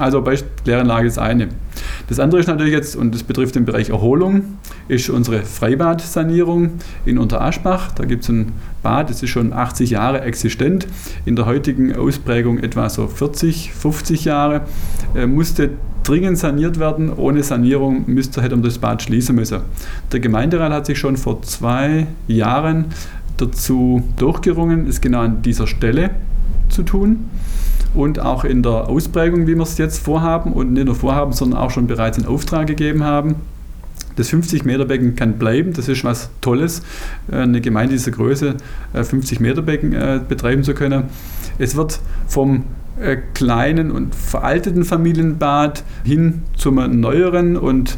Also 0.00 0.24
Kläranlage 0.64 1.06
ist 1.06 1.18
eine. 1.18 1.48
Das 2.08 2.18
andere 2.18 2.40
ist 2.40 2.46
natürlich 2.46 2.72
jetzt, 2.72 2.96
und 2.96 3.14
das 3.14 3.22
betrifft 3.22 3.54
den 3.54 3.66
Bereich 3.66 3.90
Erholung, 3.90 4.56
ist 4.88 5.10
unsere 5.10 5.42
Freibadsanierung 5.42 6.70
in 7.04 7.18
Unteraschbach. 7.18 7.92
Da 7.92 8.06
gibt 8.06 8.22
es 8.22 8.30
ein 8.30 8.52
Bad, 8.82 9.10
das 9.10 9.22
ist 9.22 9.28
schon 9.28 9.52
80 9.52 9.90
Jahre 9.90 10.22
existent, 10.22 10.86
in 11.26 11.36
der 11.36 11.44
heutigen 11.44 11.94
Ausprägung 11.94 12.60
etwa 12.60 12.88
so 12.88 13.08
40, 13.08 13.74
50 13.74 14.24
Jahre, 14.24 14.62
äh, 15.14 15.26
musste 15.26 15.68
dringend 16.02 16.38
saniert 16.38 16.80
werden. 16.80 17.12
Ohne 17.12 17.42
Sanierung 17.42 18.04
müsste, 18.06 18.40
hätte 18.40 18.56
man 18.56 18.64
das 18.64 18.78
Bad 18.78 19.02
schließen 19.02 19.36
müssen. 19.36 19.60
Der 20.12 20.20
Gemeinderat 20.20 20.72
hat 20.72 20.86
sich 20.86 20.98
schon 20.98 21.18
vor 21.18 21.42
zwei 21.42 22.06
Jahren 22.26 22.86
dazu 23.36 24.02
durchgerungen, 24.16 24.86
es 24.86 25.02
genau 25.02 25.20
an 25.20 25.42
dieser 25.42 25.66
Stelle 25.66 26.10
zu 26.70 26.84
tun 26.84 27.28
und 27.94 28.20
auch 28.20 28.44
in 28.44 28.62
der 28.62 28.88
Ausprägung, 28.88 29.46
wie 29.46 29.54
wir 29.54 29.62
es 29.62 29.78
jetzt 29.78 29.98
vorhaben 29.98 30.52
und 30.52 30.72
nicht 30.72 30.86
nur 30.86 30.94
vorhaben, 30.94 31.32
sondern 31.32 31.60
auch 31.60 31.70
schon 31.70 31.86
bereits 31.86 32.18
in 32.18 32.26
Auftrag 32.26 32.66
gegeben 32.66 33.04
haben. 33.04 33.36
Das 34.16 34.32
50-Meter-Becken 34.32 35.16
kann 35.16 35.34
bleiben, 35.34 35.72
das 35.72 35.88
ist 35.88 36.04
was 36.04 36.30
Tolles, 36.40 36.82
äh, 37.30 37.36
eine 37.36 37.60
Gemeinde 37.60 37.92
dieser 37.92 38.10
Größe 38.10 38.56
50-Meter-Becken 38.94 39.92
äh, 39.92 40.16
äh, 40.16 40.20
betreiben 40.20 40.62
zu 40.62 40.74
können. 40.74 41.04
Es 41.58 41.76
wird 41.76 42.00
vom 42.26 42.64
kleinen 43.32 43.90
und 43.90 44.14
veralteten 44.14 44.84
Familienbad 44.84 45.84
hin 46.04 46.42
zum 46.54 47.00
neueren 47.00 47.56
und 47.56 47.96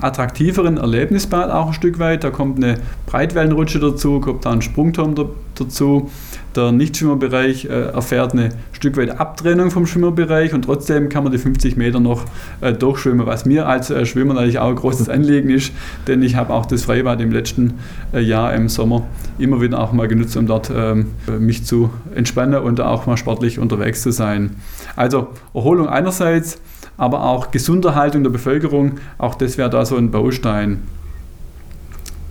attraktiveren 0.00 0.78
Erlebnisbad 0.78 1.50
auch 1.50 1.68
ein 1.68 1.72
Stück 1.74 1.98
weit. 1.98 2.24
Da 2.24 2.30
kommt 2.30 2.62
eine 2.62 2.78
Breitwellenrutsche 3.06 3.78
dazu, 3.78 4.20
kommt 4.20 4.44
da 4.44 4.50
ein 4.50 4.62
Sprungturm 4.62 5.14
dazu. 5.54 6.10
Der 6.56 6.70
Nichtschwimmerbereich 6.70 7.64
äh, 7.64 7.86
erfährt 7.88 8.32
eine 8.32 8.50
Stück 8.72 8.96
weit 8.96 9.18
Abtrennung 9.18 9.70
vom 9.72 9.86
Schwimmerbereich 9.86 10.54
und 10.54 10.62
trotzdem 10.62 11.08
kann 11.08 11.24
man 11.24 11.32
die 11.32 11.38
50 11.38 11.76
Meter 11.76 11.98
noch 11.98 12.24
äh, 12.60 12.72
durchschwimmen, 12.72 13.26
was 13.26 13.44
mir 13.44 13.66
als 13.66 13.90
äh, 13.90 14.06
Schwimmer 14.06 14.34
natürlich 14.34 14.60
auch 14.60 14.68
ein 14.68 14.76
großes 14.76 15.08
Anliegen 15.08 15.50
ist, 15.50 15.72
denn 16.06 16.22
ich 16.22 16.36
habe 16.36 16.52
auch 16.52 16.66
das 16.66 16.84
Freibad 16.84 17.20
im 17.20 17.32
letzten 17.32 17.74
äh, 18.12 18.20
Jahr 18.20 18.54
im 18.54 18.68
Sommer 18.68 19.02
immer 19.38 19.60
wieder 19.60 19.80
auch 19.80 19.92
mal 19.92 20.06
genutzt, 20.06 20.36
um 20.36 20.46
dort 20.46 20.70
ähm, 20.74 21.06
mich 21.40 21.64
zu 21.64 21.90
entspannen 22.14 22.62
und 22.62 22.80
auch 22.80 23.06
mal 23.06 23.16
sportlich 23.16 23.58
unterwegs 23.58 24.02
zu 24.02 24.12
sein. 24.12 24.54
Also 24.94 25.28
Erholung 25.54 25.88
einerseits, 25.88 26.60
aber 26.96 27.24
auch 27.24 27.50
Gesunderhaltung 27.50 28.22
der 28.22 28.30
Bevölkerung, 28.30 28.98
auch 29.18 29.34
das 29.34 29.58
wäre 29.58 29.70
da 29.70 29.84
so 29.84 29.96
ein 29.96 30.10
Baustein. 30.10 30.82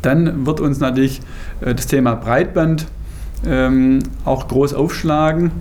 Dann 0.02 0.46
wird 0.46 0.60
uns 0.60 0.80
natürlich 0.80 1.22
äh, 1.62 1.74
das 1.74 1.88
Thema 1.88 2.16
Breitband 2.16 2.88
ähm, 3.46 4.00
auch 4.26 4.48
groß 4.48 4.74
aufschlagen. 4.74 5.52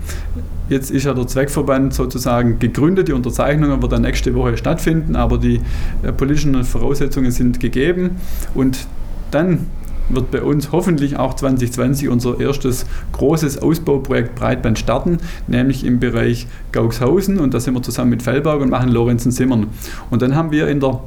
Jetzt 0.68 0.90
ist 0.90 1.04
ja 1.04 1.14
der 1.14 1.26
Zweckverband 1.26 1.92
sozusagen 1.92 2.58
gegründet, 2.58 3.08
die 3.08 3.12
Unterzeichnung 3.12 3.82
wird 3.82 3.92
dann 3.92 4.02
nächste 4.02 4.34
Woche 4.34 4.56
stattfinden, 4.56 5.16
aber 5.16 5.38
die 5.38 5.60
äh, 6.02 6.12
politischen 6.12 6.62
Voraussetzungen 6.64 7.30
sind 7.30 7.60
gegeben 7.60 8.16
und 8.54 8.86
dann 9.30 9.66
wird 10.08 10.30
bei 10.30 10.42
uns 10.42 10.72
hoffentlich 10.72 11.16
auch 11.16 11.34
2020 11.34 12.08
unser 12.08 12.40
erstes 12.40 12.86
großes 13.12 13.62
Ausbauprojekt 13.62 14.34
Breitband 14.34 14.78
starten, 14.78 15.18
nämlich 15.46 15.84
im 15.84 16.00
Bereich 16.00 16.46
Gauxhausen 16.72 17.38
und 17.38 17.54
da 17.54 17.60
sind 17.60 17.74
wir 17.74 17.82
zusammen 17.82 18.10
mit 18.10 18.22
Fellberg 18.22 18.60
und 18.60 18.70
machen 18.70 18.90
Lorenzen-Simmern. 18.90 19.68
Und 20.10 20.22
dann 20.22 20.34
haben 20.34 20.50
wir 20.50 20.68
in 20.68 20.80
der 20.80 21.00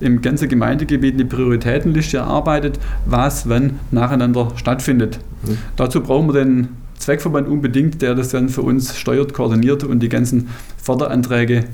im 0.00 0.20
ganzen 0.20 0.48
Gemeindegebiet 0.48 1.14
eine 1.14 1.24
Prioritätenliste 1.24 2.18
erarbeitet, 2.18 2.78
was 3.06 3.48
wann 3.48 3.78
nacheinander 3.92 4.50
stattfindet. 4.56 5.20
Mhm. 5.46 5.58
Dazu 5.76 6.00
brauchen 6.00 6.26
wir 6.26 6.44
den 6.44 6.68
Zweckverband 6.98 7.48
unbedingt, 7.48 8.02
der 8.02 8.14
das 8.14 8.30
dann 8.30 8.48
für 8.48 8.62
uns 8.62 8.96
steuert, 8.96 9.32
koordiniert 9.32 9.84
und 9.84 10.00
die 10.00 10.08
ganzen 10.08 10.48
Förderanträge 10.76 11.64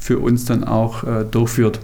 für 0.00 0.18
uns 0.18 0.44
dann 0.44 0.64
auch 0.64 1.04
äh, 1.04 1.24
durchführt. 1.28 1.80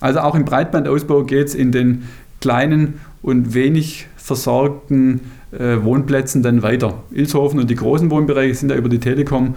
Also 0.00 0.20
auch 0.20 0.34
im 0.34 0.44
Breitbandausbau 0.44 1.24
geht 1.24 1.48
es 1.48 1.54
in 1.54 1.72
den 1.72 2.04
kleinen 2.40 3.00
und 3.22 3.54
wenig 3.54 4.06
versorgten 4.16 5.20
äh, 5.52 5.82
Wohnplätzen 5.82 6.42
dann 6.42 6.62
weiter. 6.62 7.02
Ilshofen 7.10 7.60
und 7.60 7.70
die 7.70 7.74
großen 7.74 8.10
Wohnbereiche 8.10 8.54
sind 8.54 8.70
ja 8.70 8.76
über 8.76 8.88
die 8.88 9.00
Telekom 9.00 9.54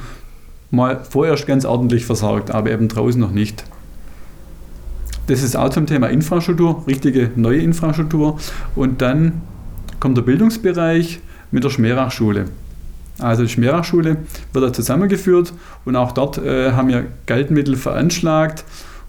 mal 0.71 1.03
vorerst 1.03 1.45
ganz 1.45 1.65
ordentlich 1.65 2.05
versorgt, 2.05 2.51
aber 2.51 2.71
eben 2.71 2.87
draußen 2.87 3.19
noch 3.19 3.31
nicht. 3.31 3.65
Das 5.27 5.43
ist 5.43 5.55
auch 5.55 5.69
zum 5.69 5.85
Thema 5.85 6.07
Infrastruktur, 6.07 6.83
richtige 6.87 7.31
neue 7.35 7.59
Infrastruktur. 7.59 8.37
Und 8.75 9.01
dann 9.01 9.41
kommt 9.99 10.17
der 10.17 10.23
Bildungsbereich 10.23 11.19
mit 11.51 11.63
der 11.63 11.69
Schmerachschule. 11.69 12.45
Also 13.19 13.43
die 13.43 13.49
Schmerachschule 13.49 14.17
wird 14.51 14.65
da 14.65 14.73
zusammengeführt 14.73 15.53
und 15.85 15.95
auch 15.95 16.11
dort 16.11 16.37
äh, 16.39 16.71
haben 16.71 16.87
wir 16.87 17.05
Geldmittel 17.27 17.75
veranschlagt. 17.75 18.63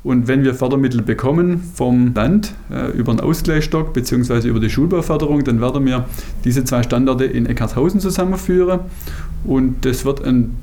Und 0.04 0.26
wenn 0.26 0.42
wir 0.42 0.54
Fördermittel 0.54 1.00
bekommen 1.02 1.62
vom 1.74 2.12
Land 2.14 2.54
äh, 2.72 2.90
über 2.90 3.12
einen 3.12 3.20
Ausgleichsstock 3.20 3.92
bzw. 3.92 4.48
über 4.48 4.58
die 4.58 4.68
Schulbauförderung, 4.68 5.44
dann 5.44 5.60
werden 5.60 5.86
wir 5.86 6.06
diese 6.44 6.64
zwei 6.64 6.82
Standorte 6.82 7.24
in 7.24 7.46
Eckartshausen 7.46 8.00
zusammenführen. 8.00 8.80
Und 9.44 9.84
das 9.84 10.04
wird 10.04 10.24
ein 10.24 10.56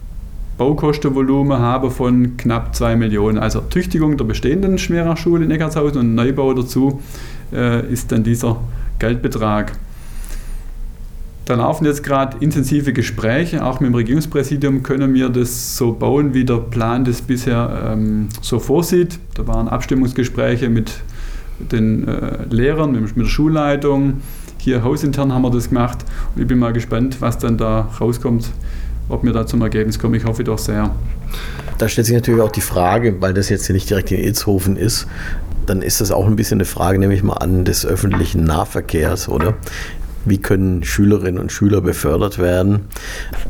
Baukostenvolumen 0.58 1.58
habe 1.58 1.90
von 1.90 2.36
knapp 2.36 2.76
2 2.76 2.98
Millionen. 2.98 3.38
Also 3.38 3.62
Tüchtigung 3.62 4.18
der 4.18 4.26
bestehenden 4.26 4.78
Schmerachschule 4.78 5.46
in 5.46 5.52
Eckartshausen 5.52 6.02
und 6.02 6.16
Neubau 6.16 6.54
dazu 6.54 7.02
äh, 7.54 7.90
ist 7.90 8.12
dann 8.12 8.24
dieser 8.24 8.58
Geldbetrag. 9.00 9.72
Da 11.50 11.56
laufen 11.56 11.84
jetzt 11.86 12.04
gerade 12.04 12.38
intensive 12.42 12.94
Gespräche, 12.94 13.66
auch 13.66 13.80
mit 13.80 13.90
dem 13.90 13.96
Regierungspräsidium 13.96 14.84
können 14.84 15.16
wir 15.16 15.30
das 15.30 15.76
so 15.76 15.94
bauen, 15.94 16.36
wie 16.36 16.46
der 16.46 16.58
Plan 16.58 17.04
das 17.04 17.24
bisher 17.24 17.90
ähm, 17.92 18.30
so 18.40 18.60
vorsieht. 18.60 19.18
Da 19.34 19.48
waren 19.48 19.68
Abstimmungsgespräche 19.68 20.70
mit 20.70 20.92
den 21.58 22.08
äh, 22.08 22.46
Lehrern, 22.52 22.92
mit, 22.92 23.18
mit 23.18 23.26
der 23.26 23.32
Schulleitung. 23.32 24.22
Hier 24.60 24.84
hausintern 24.84 25.34
haben 25.34 25.42
wir 25.42 25.50
das 25.50 25.70
gemacht 25.70 26.06
und 26.36 26.44
ich 26.44 26.48
bin 26.48 26.60
mal 26.60 26.72
gespannt, 26.72 27.20
was 27.20 27.40
dann 27.40 27.58
da 27.58 27.90
rauskommt 28.00 28.52
ob 29.12 29.24
wir 29.24 29.34
da 29.34 29.48
zum 29.48 29.64
Ergebnis 29.64 29.98
kommen. 29.98 30.14
Ich 30.14 30.26
hoffe 30.26 30.44
doch 30.44 30.60
sehr. 30.60 30.92
Da 31.80 31.90
stellt 31.90 32.06
sich 32.06 32.14
natürlich 32.14 32.42
auch 32.42 32.52
die 32.52 32.62
Frage, 32.62 33.20
weil 33.22 33.34
das 33.34 33.50
jetzt 33.50 33.66
hier 33.66 33.74
nicht 33.74 33.90
direkt 33.90 34.12
in 34.12 34.20
Ilshofen 34.20 34.78
ist, 34.78 35.08
dann 35.66 35.82
ist 35.82 36.02
das 36.02 36.12
auch 36.12 36.26
ein 36.26 36.36
bisschen 36.36 36.58
eine 36.58 36.66
Frage, 36.66 37.00
nehme 37.00 37.14
ich 37.14 37.24
mal 37.24 37.34
an, 37.34 37.66
des 37.66 37.86
öffentlichen 37.86 38.44
Nahverkehrs, 38.44 39.30
oder? 39.30 39.56
Wie 40.26 40.38
können 40.38 40.84
Schülerinnen 40.84 41.40
und 41.40 41.52
Schüler 41.52 41.82
befördert 41.82 42.40
werden? 42.40 42.82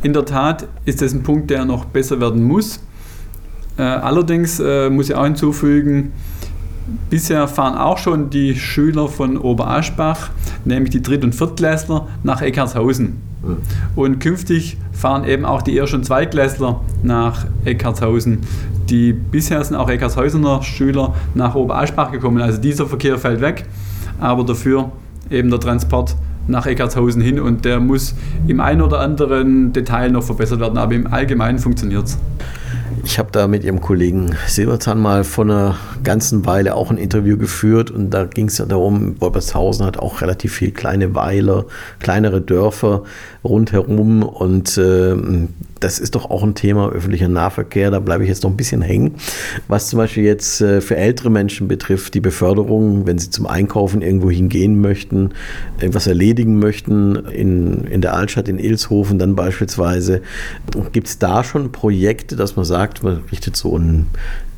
In 0.03 0.13
der 0.13 0.25
Tat 0.25 0.67
ist 0.85 1.01
das 1.01 1.13
ein 1.13 1.23
Punkt, 1.23 1.49
der 1.49 1.65
noch 1.65 1.85
besser 1.85 2.21
werden 2.21 2.43
muss. 2.43 2.79
Äh, 3.77 3.83
allerdings 3.83 4.59
äh, 4.59 4.89
muss 4.89 5.09
ich 5.09 5.15
auch 5.15 5.23
hinzufügen, 5.23 6.11
bisher 7.09 7.47
fahren 7.47 7.77
auch 7.77 7.97
schon 7.97 8.29
die 8.29 8.55
Schüler 8.55 9.07
von 9.07 9.37
Oberaschbach, 9.37 10.29
nämlich 10.65 10.91
die 10.91 11.01
Dritt- 11.01 11.23
und 11.23 11.33
Viertklässler, 11.33 12.07
nach 12.23 12.41
Eckartshausen. 12.41 13.21
Und 13.95 14.19
künftig 14.19 14.77
fahren 14.91 15.23
eben 15.23 15.45
auch 15.45 15.61
die 15.61 15.75
Erst- 15.75 15.93
und 15.93 16.05
Zweitklässler 16.05 16.81
nach 17.03 17.45
Eckartshausen. 17.63 18.39
Die 18.89 19.13
bisher 19.13 19.63
sind 19.63 19.77
auch 19.77 19.89
Eckartshausener 19.89 20.61
Schüler 20.63 21.15
nach 21.35 21.55
Oberaschbach 21.55 22.11
gekommen. 22.11 22.41
Also 22.41 22.59
dieser 22.59 22.85
Verkehr 22.85 23.17
fällt 23.17 23.39
weg, 23.39 23.65
aber 24.19 24.43
dafür 24.43 24.91
eben 25.29 25.49
der 25.49 25.59
Transport 25.59 26.15
nach 26.49 26.65
Eckartshausen 26.65 27.21
hin 27.21 27.39
und 27.39 27.65
der 27.65 27.79
muss 27.79 28.15
im 28.47 28.59
einen 28.59 28.81
oder 28.81 28.99
anderen 28.99 29.73
Detail 29.73 30.09
noch 30.09 30.23
verbessert 30.23 30.59
werden, 30.59 30.77
aber 30.77 30.93
im 30.95 31.07
Allgemeinen 31.07 31.59
funktioniert 31.59 32.05
es. 32.05 32.17
Ich 33.03 33.17
habe 33.17 33.29
da 33.31 33.47
mit 33.47 33.63
Ihrem 33.63 33.79
Kollegen 33.81 34.35
Silberzahn 34.47 34.99
mal 34.99 35.23
vor 35.23 35.45
einer 35.45 35.75
ganzen 36.03 36.45
Weile 36.45 36.75
auch 36.75 36.91
ein 36.91 36.97
Interview 36.97 37.37
geführt 37.37 37.91
und 37.91 38.09
da 38.09 38.25
ging 38.25 38.47
es 38.47 38.57
ja 38.57 38.65
darum, 38.65 39.19
Wolpershausen 39.21 39.85
hat 39.85 39.97
auch 39.97 40.21
relativ 40.21 40.53
viel 40.53 40.71
kleine 40.71 41.15
Weiler, 41.15 41.65
kleinere 41.99 42.41
Dörfer 42.41 43.03
rundherum 43.43 44.23
und 44.23 44.77
äh, 44.77 45.15
das 45.79 45.99
ist 45.99 46.15
doch 46.15 46.29
auch 46.29 46.43
ein 46.43 46.55
Thema 46.55 46.89
öffentlicher 46.89 47.27
Nahverkehr, 47.27 47.91
da 47.91 47.99
bleibe 47.99 48.23
ich 48.23 48.29
jetzt 48.29 48.43
noch 48.43 48.49
ein 48.49 48.57
bisschen 48.57 48.81
hängen. 48.81 49.15
Was 49.67 49.89
zum 49.89 49.97
Beispiel 49.97 50.23
jetzt 50.23 50.61
äh, 50.61 50.81
für 50.81 50.95
ältere 50.95 51.29
Menschen 51.29 51.67
betrifft, 51.67 52.13
die 52.13 52.21
Beförderung, 52.21 53.05
wenn 53.05 53.17
sie 53.17 53.29
zum 53.29 53.47
Einkaufen 53.47 54.01
irgendwo 54.01 54.29
hingehen 54.29 54.81
möchten, 54.81 55.31
irgendwas 55.79 56.07
erledigen 56.07 56.59
möchten, 56.59 57.15
in, 57.15 57.85
in 57.85 58.01
der 58.01 58.13
Altstadt, 58.13 58.47
in 58.47 58.59
Ilshofen 58.59 59.19
dann 59.19 59.35
beispielsweise, 59.35 60.21
gibt 60.91 61.07
es 61.07 61.19
da 61.19 61.43
schon 61.43 61.71
Projekte, 61.71 62.35
dass 62.35 62.55
man 62.55 62.65
sagt, 62.65 63.03
man 63.03 63.23
richtet 63.31 63.55
so 63.55 63.77
ein 63.77 64.07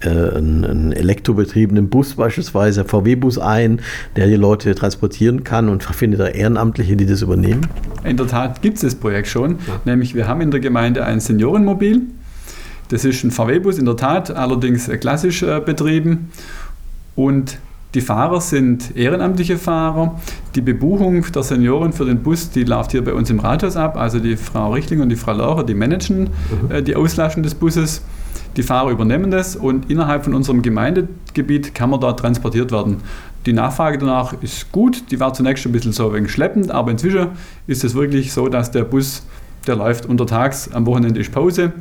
äh, 0.01 0.09
einen, 0.09 0.65
einen 0.65 0.91
elektrobetriebenen 0.91 1.89
Bus 1.89 2.15
beispielsweise, 2.15 2.85
VW-Bus 2.85 3.37
ein, 3.37 3.81
der 4.15 4.27
die 4.27 4.35
Leute 4.35 4.73
transportieren 4.75 5.43
kann 5.43 5.69
und 5.69 5.83
findet 5.83 6.19
da 6.19 6.27
Ehrenamtliche, 6.27 6.95
die 6.95 7.05
das 7.05 7.21
übernehmen? 7.21 7.67
In 8.03 8.17
der 8.17 8.27
Tat 8.27 8.61
gibt 8.61 8.77
es 8.77 8.81
das 8.81 8.95
Projekt 8.95 9.27
schon, 9.27 9.59
ja. 9.67 9.81
nämlich 9.85 10.15
wir 10.15 10.27
haben 10.27 10.41
in 10.41 10.51
der 10.51 10.59
Gemeinde 10.59 11.05
ein 11.05 11.19
Seniorenmobil. 11.19 12.01
Das 12.89 13.05
ist 13.05 13.23
ein 13.23 13.31
VW-Bus 13.31 13.77
in 13.77 13.85
der 13.85 13.95
Tat, 13.95 14.31
allerdings 14.31 14.89
klassisch 14.99 15.43
äh, 15.43 15.59
betrieben 15.59 16.29
und 17.15 17.57
die 17.93 18.01
Fahrer 18.01 18.39
sind 18.39 18.95
ehrenamtliche 18.95 19.57
Fahrer. 19.57 20.19
Die 20.55 20.61
Bebuchung 20.61 21.25
der 21.33 21.43
Senioren 21.43 21.91
für 21.91 22.05
den 22.05 22.23
Bus, 22.23 22.49
die 22.49 22.63
läuft 22.63 22.91
hier 22.91 23.03
bei 23.03 23.13
uns 23.13 23.29
im 23.29 23.39
Rathaus 23.39 23.75
ab. 23.75 23.97
Also 23.97 24.19
die 24.19 24.37
Frau 24.37 24.71
Richtling 24.71 25.01
und 25.01 25.09
die 25.09 25.17
Frau 25.17 25.33
Laucher, 25.33 25.65
die 25.65 25.73
managen 25.73 26.29
mhm. 26.29 26.71
äh, 26.71 26.81
die 26.81 26.95
Auslassung 26.95 27.43
des 27.43 27.53
Busses. 27.53 28.01
Die 28.57 28.63
Fahrer 28.63 28.91
übernehmen 28.91 29.31
das 29.31 29.55
und 29.55 29.89
innerhalb 29.89 30.25
von 30.25 30.33
unserem 30.33 30.61
Gemeindegebiet 30.61 31.73
kann 31.73 31.89
man 31.89 32.01
da 32.01 32.11
transportiert 32.11 32.71
werden. 32.71 32.97
Die 33.45 33.53
Nachfrage 33.53 33.97
danach 33.97 34.33
ist 34.41 34.71
gut, 34.73 35.09
die 35.09 35.19
war 35.21 35.33
zunächst 35.33 35.65
ein 35.65 35.71
bisschen 35.71 35.93
so 35.93 36.13
wegen 36.13 36.27
schleppend, 36.27 36.69
aber 36.69 36.91
inzwischen 36.91 37.29
ist 37.65 37.83
es 37.85 37.95
wirklich 37.95 38.33
so, 38.33 38.49
dass 38.49 38.69
der 38.69 38.83
Bus, 38.83 39.25
der 39.67 39.77
läuft 39.77 40.05
untertags, 40.05 40.69
am 40.73 40.85
Wochenende 40.85 41.21
ist 41.21 41.31
Pause 41.31 41.71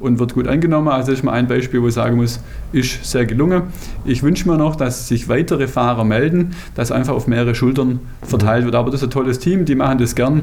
und 0.00 0.18
wird 0.18 0.34
gut 0.34 0.48
angenommen. 0.48 0.88
Also 0.88 1.12
das 1.12 1.20
ist 1.20 1.24
mal 1.24 1.32
ein 1.32 1.46
Beispiel, 1.46 1.80
wo 1.80 1.88
ich 1.88 1.94
sagen 1.94 2.16
muss, 2.16 2.40
ist 2.72 3.04
sehr 3.04 3.24
gelungen. 3.24 3.62
Ich 4.04 4.24
wünsche 4.24 4.48
mir 4.48 4.58
noch, 4.58 4.74
dass 4.74 5.06
sich 5.06 5.28
weitere 5.28 5.68
Fahrer 5.68 6.04
melden, 6.04 6.56
dass 6.74 6.90
einfach 6.90 7.14
auf 7.14 7.28
mehrere 7.28 7.54
Schultern 7.54 8.00
verteilt 8.22 8.64
wird. 8.64 8.74
Aber 8.74 8.90
das 8.90 9.00
ist 9.00 9.06
ein 9.06 9.10
tolles 9.10 9.38
Team, 9.38 9.64
die 9.64 9.76
machen 9.76 9.98
das 9.98 10.16
gern 10.16 10.42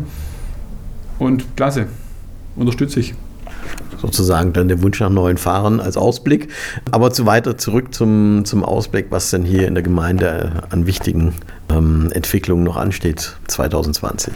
und 1.19 1.55
klasse, 1.57 1.87
unterstütze 2.55 3.01
ich 3.01 3.13
sozusagen 4.03 4.51
dann 4.51 4.67
der 4.67 4.81
Wunsch 4.81 4.99
nach 4.99 5.09
neuen 5.09 5.37
Fahrern 5.37 5.79
als 5.79 5.95
Ausblick. 5.95 6.49
Aber 6.91 7.11
zu 7.11 7.25
weiter 7.25 7.57
zurück 7.57 7.93
zum, 7.93 8.43
zum 8.43 8.63
Ausblick, 8.63 9.07
was 9.09 9.31
denn 9.31 9.43
hier 9.43 9.67
in 9.67 9.75
der 9.75 9.83
Gemeinde 9.83 10.63
an 10.69 10.85
wichtigen 10.85 11.33
ähm, 11.69 12.09
Entwicklungen 12.11 12.63
noch 12.63 12.75
ansteht 12.75 13.37
2020. 13.47 14.33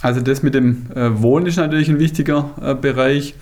Also 0.00 0.20
das 0.20 0.44
mit 0.44 0.54
dem 0.54 0.86
äh, 0.94 1.20
Wohnen 1.20 1.46
ist 1.46 1.56
natürlich 1.56 1.88
ein 1.88 1.98
wichtiger 1.98 2.50
äh, 2.62 2.74
Bereich 2.74 3.34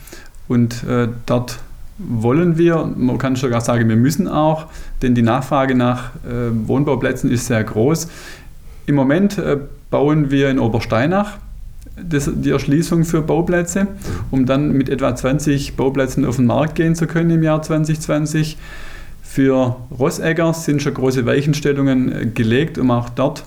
und 0.49 0.83
äh, 0.85 1.09
dort 1.27 1.59
wollen 1.99 2.57
wir, 2.57 2.91
man 2.97 3.19
kann 3.19 3.37
sogar 3.37 3.61
sagen, 3.61 3.89
wir 3.89 3.97
müssen 3.97 4.29
auch, 4.29 4.67
denn 5.03 5.15
die 5.15 5.23
Nachfrage 5.23 5.75
nach 5.75 6.15
äh, 6.25 6.51
Wohnbauplätzen 6.67 7.31
ist 7.31 7.47
sehr 7.47 7.63
groß. 7.63 8.09
Im 8.87 8.95
Moment 8.95 9.37
äh, 9.37 9.59
bauen 9.91 10.31
wir 10.31 10.49
in 10.49 10.59
Obersteinach 10.59 11.39
das, 11.97 12.31
die 12.33 12.51
Erschließung 12.51 13.05
für 13.05 13.23
Bauplätze, 13.23 13.89
um 14.31 14.47
dann 14.47 14.73
mit 14.73 14.89
etwa 14.89 15.15
20 15.15 15.77
Bauplätzen 15.77 16.25
auf 16.25 16.37
den 16.37 16.47
Markt 16.47 16.75
gehen 16.75 16.95
zu 16.95 17.07
können 17.07 17.31
im 17.31 17.43
Jahr 17.43 17.63
2020. 17.63 18.57
Für 19.23 19.77
Rossegger 19.99 20.53
sind 20.55 20.83
schon 20.83 20.95
große 20.95 21.27
Weichenstellungen 21.27 22.13
äh, 22.13 22.27
gelegt, 22.27 22.79
um 22.79 22.91
auch 22.91 23.09
dort 23.09 23.45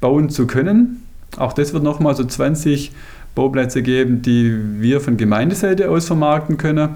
bauen 0.00 0.30
zu 0.30 0.46
können. 0.46 1.02
Auch 1.36 1.52
das 1.52 1.72
wird 1.72 1.82
nochmal 1.82 2.14
so 2.14 2.24
20 2.24 2.92
Bauplätze 3.34 3.82
geben, 3.82 4.22
die 4.22 4.56
wir 4.80 5.00
von 5.00 5.16
Gemeindeseite 5.16 5.90
aus 5.90 6.06
vermarkten 6.06 6.56
können. 6.56 6.90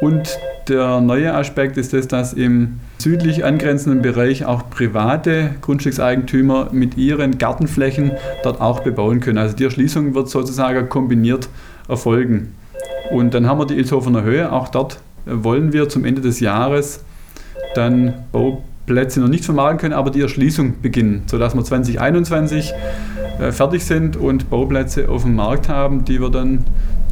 Und 0.00 0.38
der 0.68 1.00
neue 1.00 1.34
Aspekt 1.34 1.76
ist 1.76 1.92
das, 1.92 2.06
dass 2.08 2.32
im 2.32 2.78
südlich 2.98 3.44
angrenzenden 3.44 4.02
Bereich 4.02 4.44
auch 4.44 4.70
private 4.70 5.50
Grundstückseigentümer 5.60 6.68
mit 6.72 6.96
ihren 6.96 7.38
Gartenflächen 7.38 8.12
dort 8.42 8.60
auch 8.60 8.80
bebauen 8.80 9.20
können. 9.20 9.38
Also 9.38 9.56
die 9.56 9.64
Erschließung 9.64 10.14
wird 10.14 10.28
sozusagen 10.28 10.88
kombiniert 10.88 11.48
erfolgen. 11.88 12.54
Und 13.10 13.34
dann 13.34 13.46
haben 13.46 13.58
wir 13.58 13.66
die 13.66 13.76
Ilshofener 13.76 14.22
Höhe. 14.22 14.52
Auch 14.52 14.68
dort 14.68 15.00
wollen 15.24 15.72
wir 15.72 15.88
zum 15.88 16.04
Ende 16.04 16.20
des 16.20 16.40
Jahres 16.40 17.04
dann 17.74 18.14
Bauplätze 18.32 19.20
noch 19.20 19.28
nicht 19.28 19.44
vermarkten 19.44 19.78
können, 19.78 19.94
aber 19.94 20.10
die 20.10 20.20
Erschließung 20.20 20.80
beginnen, 20.80 21.22
sodass 21.26 21.54
wir 21.54 21.64
2021 21.64 22.72
äh, 23.40 23.52
fertig 23.52 23.84
sind 23.84 24.16
und 24.16 24.50
Bauplätze 24.50 25.08
auf 25.08 25.22
dem 25.22 25.34
Markt 25.34 25.68
haben, 25.68 26.04
die 26.04 26.20
wir 26.20 26.30
dann 26.30 26.64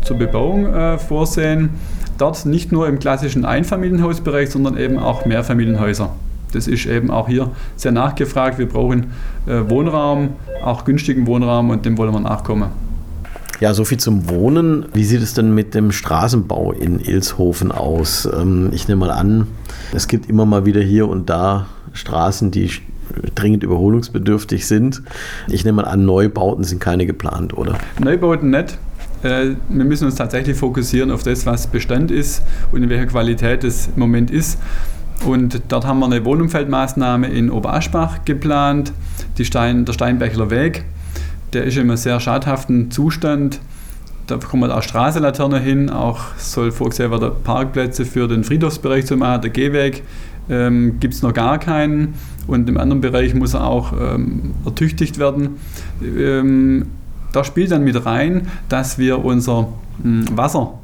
zur 0.03 0.18
Bebauung 0.18 0.66
äh, 0.66 0.99
vorsehen. 0.99 1.70
Dort 2.18 2.46
nicht 2.46 2.72
nur 2.72 2.88
im 2.88 2.98
klassischen 2.98 3.44
Einfamilienhausbereich, 3.44 4.50
sondern 4.50 4.76
eben 4.76 4.98
auch 4.98 5.26
Mehrfamilienhäuser. 5.26 6.11
Das 6.52 6.66
ist 6.66 6.87
eben 6.87 7.11
auch 7.11 7.29
hier 7.29 7.50
sehr 7.76 7.92
nachgefragt. 7.92 8.59
Wir 8.59 8.68
brauchen 8.68 9.12
äh, 9.46 9.68
Wohnraum, 9.68 10.31
auch 10.62 10.85
günstigen 10.85 11.26
Wohnraum 11.26 11.70
und 11.70 11.85
dem 11.85 11.98
wollen 11.98 12.12
wir 12.12 12.20
nachkommen. 12.20 12.70
Ja, 13.61 13.72
so 13.72 13.85
viel 13.85 13.98
zum 13.98 14.29
Wohnen. 14.29 14.87
Wie 14.92 15.05
sieht 15.05 15.22
es 15.22 15.35
denn 15.35 15.55
mit 15.55 15.74
dem 15.74 15.92
Straßenbau 15.92 16.72
in 16.72 17.00
Ilshofen 17.00 17.72
aus? 17.72 18.29
Ähm, 18.33 18.70
ich 18.72 18.87
nehme 18.88 19.07
mal 19.07 19.11
an, 19.11 19.46
es 19.92 20.09
gibt 20.09 20.29
immer 20.29 20.46
mal 20.46 20.66
wieder 20.66 20.81
hier 20.81 21.09
und 21.09 21.31
da 21.31 21.66
Straßen, 21.92 22.50
die 22.50 22.70
dringend 23.35 23.62
überholungsbedürftig 23.62 24.66
sind. 24.66 25.02
Ich 25.48 25.64
nehme 25.64 25.83
mal 25.83 25.88
an, 25.88 26.05
Neubauten 26.05 26.64
sind 26.64 26.81
keine 26.81 27.07
geplant, 27.07 27.57
oder? 27.57 27.79
Neubauten 27.98 28.50
nicht. 28.50 28.79
Äh, 29.22 29.55
wir 29.68 29.85
müssen 29.85 30.07
uns 30.07 30.16
tatsächlich 30.16 30.57
fokussieren 30.57 31.11
auf 31.11 31.22
das, 31.22 31.46
was 31.46 31.66
Bestand 31.66 32.11
ist 32.11 32.42
und 32.72 32.83
in 32.83 32.88
welcher 32.88 33.07
Qualität 33.07 33.64
es 33.64 33.88
im 33.88 34.00
Moment 34.00 34.31
ist. 34.31 34.59
Und 35.24 35.62
dort 35.68 35.87
haben 35.87 35.98
wir 36.00 36.07
eine 36.07 36.24
Wohnumfeldmaßnahme 36.24 37.29
in 37.29 37.50
Oberaschbach 37.50 38.24
geplant, 38.24 38.92
Stein, 39.40 39.85
der 39.85 39.92
Steinbächler 39.92 40.50
Weg. 40.50 40.85
Der 41.52 41.64
ist 41.64 41.76
in 41.76 41.83
einem 41.83 41.96
sehr 41.96 42.20
schadhaften 42.20 42.90
Zustand. 42.90 43.61
Da 44.26 44.37
kommt 44.37 44.70
auch 44.70 44.83
Straßenlaterne 44.83 45.61
hin, 45.61 45.88
auch 45.88 46.20
soll 46.37 46.72
vorgesehen 46.72 47.11
werden, 47.11 47.31
Parkplätze 47.44 48.05
für 48.05 48.26
den 48.26 48.44
Friedhofsbereich 48.44 49.07
zu 49.07 49.16
machen, 49.16 49.42
der 49.42 49.50
Gehweg 49.50 50.02
ähm, 50.48 50.98
gibt 51.00 51.14
es 51.14 51.22
noch 51.22 51.33
gar 51.33 51.59
keinen 51.59 52.14
und 52.46 52.68
im 52.68 52.76
anderen 52.76 53.00
Bereich 53.00 53.35
muss 53.35 53.55
er 53.55 53.66
auch 53.66 53.92
ähm, 53.92 54.55
ertüchtigt 54.64 55.18
werden. 55.18 55.57
Ähm, 56.02 56.87
da 57.37 57.44
spielt 57.44 57.70
dann 57.70 57.85
mit 57.85 58.07
rein, 58.07 58.49
dass 58.70 58.99
wir 58.99 59.22
unser 59.22 59.68
hm, 60.03 60.25
Wasser, 60.35 60.79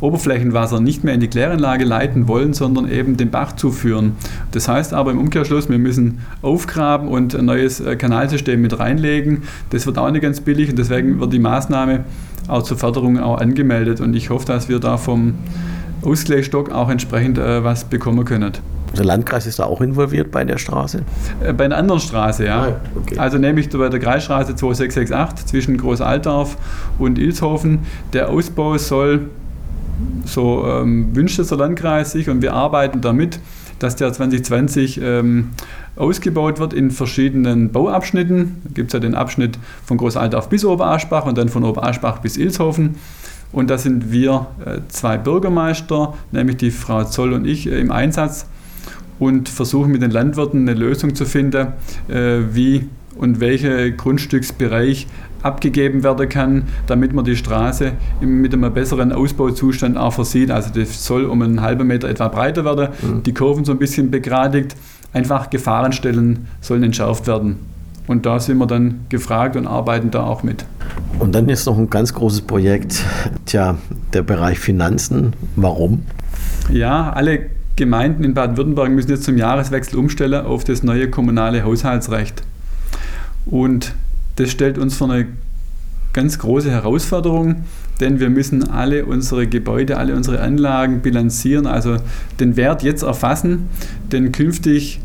Oberflächenwasser 0.00 0.80
nicht 0.80 1.02
mehr 1.02 1.14
in 1.14 1.20
die 1.20 1.28
Kläranlage 1.28 1.84
leiten 1.84 2.28
wollen, 2.28 2.52
sondern 2.52 2.90
eben 2.90 3.16
den 3.16 3.30
Bach 3.30 3.56
zuführen. 3.56 4.12
Das 4.52 4.68
heißt 4.68 4.92
aber 4.92 5.10
im 5.10 5.18
Umkehrschluss, 5.18 5.70
wir 5.70 5.78
müssen 5.78 6.20
aufgraben 6.42 7.08
und 7.08 7.34
ein 7.34 7.46
neues 7.46 7.80
äh, 7.80 7.96
Kanalsystem 7.96 8.60
mit 8.60 8.78
reinlegen. 8.78 9.44
Das 9.70 9.86
wird 9.86 9.96
auch 9.96 10.10
nicht 10.10 10.20
ganz 10.20 10.42
billig 10.42 10.68
und 10.68 10.78
deswegen 10.78 11.18
wird 11.20 11.32
die 11.32 11.38
Maßnahme 11.38 12.04
auch 12.48 12.62
zur 12.62 12.76
Förderung 12.76 13.18
auch 13.18 13.38
angemeldet 13.38 14.02
und 14.02 14.14
ich 14.14 14.28
hoffe, 14.28 14.44
dass 14.44 14.68
wir 14.68 14.80
da 14.80 14.98
vom 14.98 15.34
Ausgleichsstock 16.02 16.70
auch 16.70 16.90
entsprechend 16.90 17.38
äh, 17.38 17.64
was 17.64 17.84
bekommen 17.84 18.26
können. 18.26 18.52
Der 18.96 19.04
Landkreis 19.04 19.46
ist 19.46 19.58
da 19.58 19.64
auch 19.64 19.80
involviert 19.80 20.30
bei 20.30 20.44
der 20.44 20.58
Straße? 20.58 21.02
Äh, 21.42 21.52
bei 21.52 21.64
einer 21.64 21.76
anderen 21.76 22.00
Straße, 22.00 22.46
ja. 22.46 22.68
Ah, 22.68 22.80
okay. 22.96 23.18
Also 23.18 23.38
nämlich 23.38 23.68
bei 23.70 23.88
der 23.88 24.00
Kreisstraße 24.00 24.56
2668 24.56 25.46
zwischen 25.46 25.76
Großaltdorf 25.76 26.56
und 26.98 27.18
Ilshofen. 27.18 27.80
Der 28.12 28.30
Ausbau 28.30 28.78
soll, 28.78 29.28
so 30.24 30.64
ähm, 30.66 31.14
wünscht 31.14 31.38
es 31.38 31.48
der 31.48 31.58
Landkreis 31.58 32.12
sich 32.12 32.28
und 32.28 32.42
wir 32.42 32.54
arbeiten 32.54 33.00
damit, 33.00 33.40
dass 33.78 33.96
der 33.96 34.12
2020 34.12 35.00
ähm, 35.00 35.50
ausgebaut 35.96 36.58
wird 36.58 36.72
in 36.72 36.90
verschiedenen 36.90 37.70
Bauabschnitten. 37.70 38.60
Da 38.64 38.70
gibt 38.74 38.88
es 38.88 38.92
ja 38.94 39.00
den 39.00 39.14
Abschnitt 39.14 39.58
von 39.84 39.96
Großaltdorf 39.96 40.48
bis 40.48 40.64
Oberaschbach 40.64 41.26
und 41.26 41.38
dann 41.38 41.48
von 41.48 41.64
Oberaschbach 41.64 42.18
bis 42.18 42.36
Ilshofen. 42.36 42.96
Und 43.52 43.70
da 43.70 43.78
sind 43.78 44.10
wir 44.10 44.46
äh, 44.64 44.80
zwei 44.88 45.16
Bürgermeister, 45.16 46.14
nämlich 46.32 46.58
die 46.58 46.70
Frau 46.70 47.04
Zoll 47.04 47.32
und 47.32 47.46
ich, 47.46 47.66
äh, 47.66 47.78
im 47.80 47.90
Einsatz 47.90 48.46
und 49.18 49.48
versuchen 49.48 49.92
mit 49.92 50.02
den 50.02 50.10
Landwirten 50.10 50.68
eine 50.68 50.78
Lösung 50.78 51.14
zu 51.14 51.24
finden, 51.24 51.68
äh, 52.08 52.40
wie 52.52 52.88
und 53.16 53.40
welcher 53.40 53.90
Grundstücksbereich 53.90 55.06
abgegeben 55.42 56.02
werden 56.02 56.28
kann, 56.28 56.64
damit 56.86 57.12
man 57.12 57.24
die 57.24 57.36
Straße 57.36 57.92
mit 58.20 58.52
einem 58.52 58.72
besseren 58.72 59.12
Ausbauzustand 59.12 59.96
auch 59.96 60.12
versieht. 60.12 60.50
Also 60.50 60.70
das 60.74 61.04
soll 61.04 61.24
um 61.24 61.42
einen 61.42 61.60
halben 61.60 61.86
Meter 61.86 62.08
etwa 62.08 62.28
breiter 62.28 62.64
werden, 62.64 62.88
mhm. 63.02 63.22
die 63.22 63.34
Kurven 63.34 63.64
so 63.64 63.72
ein 63.72 63.78
bisschen 63.78 64.10
begradigt, 64.10 64.76
einfach 65.12 65.50
Gefahrenstellen 65.50 66.46
sollen 66.60 66.82
entschärft 66.82 67.26
werden. 67.26 67.56
Und 68.06 68.24
da 68.24 68.40
sind 68.40 68.56
wir 68.58 68.66
dann 68.66 69.00
gefragt 69.10 69.54
und 69.54 69.66
arbeiten 69.66 70.10
da 70.10 70.24
auch 70.24 70.42
mit. 70.42 70.64
Und 71.18 71.34
dann 71.34 71.48
ist 71.48 71.66
noch 71.66 71.76
ein 71.76 71.90
ganz 71.90 72.14
großes 72.14 72.40
Projekt, 72.42 73.04
tja, 73.44 73.76
der 74.14 74.22
Bereich 74.22 74.58
Finanzen. 74.58 75.34
Warum? 75.56 76.04
Ja, 76.72 77.10
alle 77.10 77.50
Gemeinden 77.78 78.24
in 78.24 78.34
Baden-Württemberg 78.34 78.90
müssen 78.90 79.10
jetzt 79.10 79.24
zum 79.24 79.38
Jahreswechsel 79.38 79.98
umstellen 79.98 80.44
auf 80.44 80.64
das 80.64 80.82
neue 80.82 81.08
kommunale 81.08 81.62
Haushaltsrecht. 81.62 82.42
Und 83.46 83.94
das 84.36 84.50
stellt 84.50 84.78
uns 84.78 84.96
vor 84.96 85.10
eine 85.10 85.28
ganz 86.12 86.38
große 86.40 86.70
Herausforderung, 86.70 87.64
denn 88.00 88.18
wir 88.18 88.30
müssen 88.30 88.68
alle 88.68 89.06
unsere 89.06 89.46
Gebäude, 89.46 89.96
alle 89.96 90.16
unsere 90.16 90.40
Anlagen 90.40 91.00
bilanzieren, 91.00 91.66
also 91.66 91.96
den 92.40 92.56
Wert 92.56 92.82
jetzt 92.82 93.02
erfassen, 93.02 93.68
denn 94.10 94.32
künftig 94.32 95.00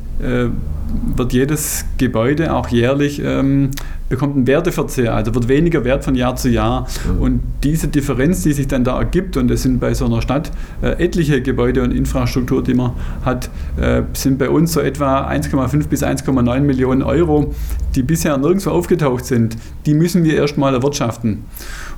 wird 1.16 1.34
jedes 1.34 1.86
Gebäude 1.98 2.54
auch 2.54 2.68
jährlich 2.70 3.22
ähm, 3.24 3.72
bekommt 4.14 4.36
einen 4.36 4.46
Werteverzehr, 4.46 5.16
also 5.16 5.34
wird 5.34 5.48
weniger 5.48 5.84
wert 5.84 6.04
von 6.04 6.14
Jahr 6.14 6.36
zu 6.36 6.48
Jahr. 6.48 6.88
Und 7.20 7.42
diese 7.64 7.88
Differenz, 7.88 8.44
die 8.44 8.54
sich 8.54 8.68
dann 8.68 8.84
da 8.84 9.00
ergibt, 9.00 9.38
und 9.38 9.50
es 9.50 9.64
sind 9.64 9.80
bei 9.80 9.96
so 9.96 10.06
einer 10.06 10.22
Stadt 10.22 10.52
äh, 10.84 11.04
etliche 11.04 11.42
Gebäude 11.42 11.82
und 11.82 11.92
Infrastruktur, 11.92 12.64
die 12.64 12.76
man 12.76 12.92
hat, 13.26 13.50
äh, 13.78 14.04
sind 14.14 14.38
bei 14.38 14.50
uns 14.50 14.74
so 14.74 14.82
etwa 14.82 15.28
1,5 15.28 15.88
bis 15.88 16.04
1,9 16.04 16.60
Millionen 16.60 17.02
Euro, 17.02 17.56
die 17.96 18.04
bisher 18.04 18.38
nirgendwo 18.38 18.70
aufgetaucht 18.70 19.26
sind. 19.26 19.58
Die 19.88 19.96
müssen 19.96 20.24
wir 20.24 20.36
erstmal 20.36 20.76
erwirtschaften. 20.76 21.46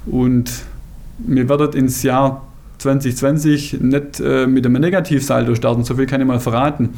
Und 0.05 0.49
wir 1.17 1.49
werden 1.49 1.73
ins 1.73 2.01
Jahr 2.03 2.47
2020 2.77 3.81
nicht 3.81 4.21
äh, 4.21 4.47
mit 4.47 4.65
einem 4.65 4.81
Negativsaldo 4.81 5.53
starten, 5.55 5.83
so 5.83 5.95
viel 5.95 6.05
kann 6.05 6.21
ich 6.21 6.27
mal 6.27 6.39
verraten. 6.39 6.91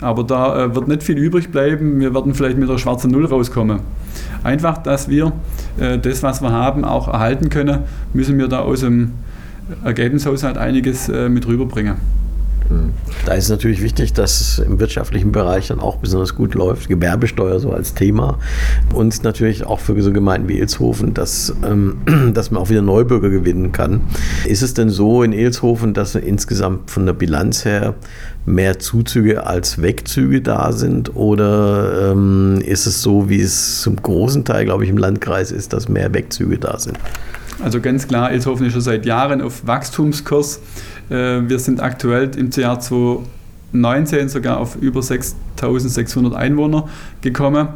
Aber 0.00 0.24
da 0.24 0.64
äh, 0.64 0.74
wird 0.74 0.88
nicht 0.88 1.02
viel 1.02 1.18
übrig 1.18 1.50
bleiben. 1.50 2.00
Wir 2.00 2.14
werden 2.14 2.34
vielleicht 2.34 2.56
mit 2.56 2.68
der 2.68 2.78
schwarzen 2.78 3.10
Null 3.10 3.26
rauskommen. 3.26 3.80
Einfach, 4.42 4.78
dass 4.78 5.08
wir 5.08 5.32
äh, 5.78 5.98
das, 5.98 6.22
was 6.22 6.40
wir 6.40 6.52
haben, 6.52 6.84
auch 6.84 7.08
erhalten 7.08 7.50
können, 7.50 7.80
müssen 8.14 8.38
wir 8.38 8.48
da 8.48 8.60
aus 8.60 8.80
dem 8.80 9.12
Ergebnishaushalt 9.84 10.56
einiges 10.56 11.08
äh, 11.08 11.28
mit 11.28 11.46
rüberbringen. 11.46 11.96
Da 13.26 13.34
ist 13.34 13.44
es 13.44 13.50
natürlich 13.50 13.82
wichtig, 13.82 14.12
dass 14.12 14.40
es 14.40 14.58
im 14.58 14.80
wirtschaftlichen 14.80 15.32
Bereich 15.32 15.68
dann 15.68 15.80
auch 15.80 15.96
besonders 15.96 16.34
gut 16.34 16.54
läuft. 16.54 16.88
Gewerbesteuer 16.88 17.60
so 17.60 17.72
als 17.72 17.94
Thema. 17.94 18.38
Und 18.94 19.22
natürlich 19.24 19.66
auch 19.66 19.80
für 19.80 20.00
so 20.02 20.12
Gemeinden 20.12 20.48
wie 20.48 20.58
Ilshofen, 20.58 21.12
dass, 21.14 21.54
ähm, 21.64 21.98
dass 22.34 22.50
man 22.50 22.62
auch 22.62 22.70
wieder 22.70 22.82
Neubürger 22.82 23.30
gewinnen 23.30 23.72
kann. 23.72 24.02
Ist 24.46 24.62
es 24.62 24.74
denn 24.74 24.88
so 24.88 25.22
in 25.22 25.32
Ilshofen, 25.32 25.94
dass 25.94 26.14
insgesamt 26.14 26.90
von 26.90 27.06
der 27.06 27.12
Bilanz 27.12 27.64
her 27.64 27.94
mehr 28.46 28.78
Zuzüge 28.78 29.46
als 29.46 29.82
Wegzüge 29.82 30.40
da 30.40 30.72
sind? 30.72 31.14
Oder 31.16 32.12
ähm, 32.12 32.60
ist 32.64 32.86
es 32.86 33.02
so, 33.02 33.28
wie 33.28 33.40
es 33.40 33.82
zum 33.82 33.96
großen 33.96 34.44
Teil, 34.44 34.64
glaube 34.64 34.84
ich, 34.84 34.90
im 34.90 34.98
Landkreis 34.98 35.52
ist, 35.52 35.72
dass 35.72 35.88
mehr 35.88 36.14
Wegzüge 36.14 36.58
da 36.58 36.78
sind? 36.78 36.98
Also 37.62 37.80
ganz 37.80 38.08
klar, 38.08 38.32
Ilshofen 38.32 38.66
ist 38.66 38.72
schon 38.72 38.80
seit 38.80 39.04
Jahren 39.04 39.42
auf 39.42 39.66
Wachstumskurs. 39.66 40.60
Äh, 41.10 41.42
wir 41.48 41.58
sind 41.58 41.80
aktuell 41.80 42.30
im 42.36 42.50
Jahr 42.50 42.80
2019 42.80 44.28
sogar 44.30 44.58
auf 44.58 44.76
über 44.76 45.02
6600 45.02 46.34
Einwohner 46.34 46.88
gekommen. 47.20 47.68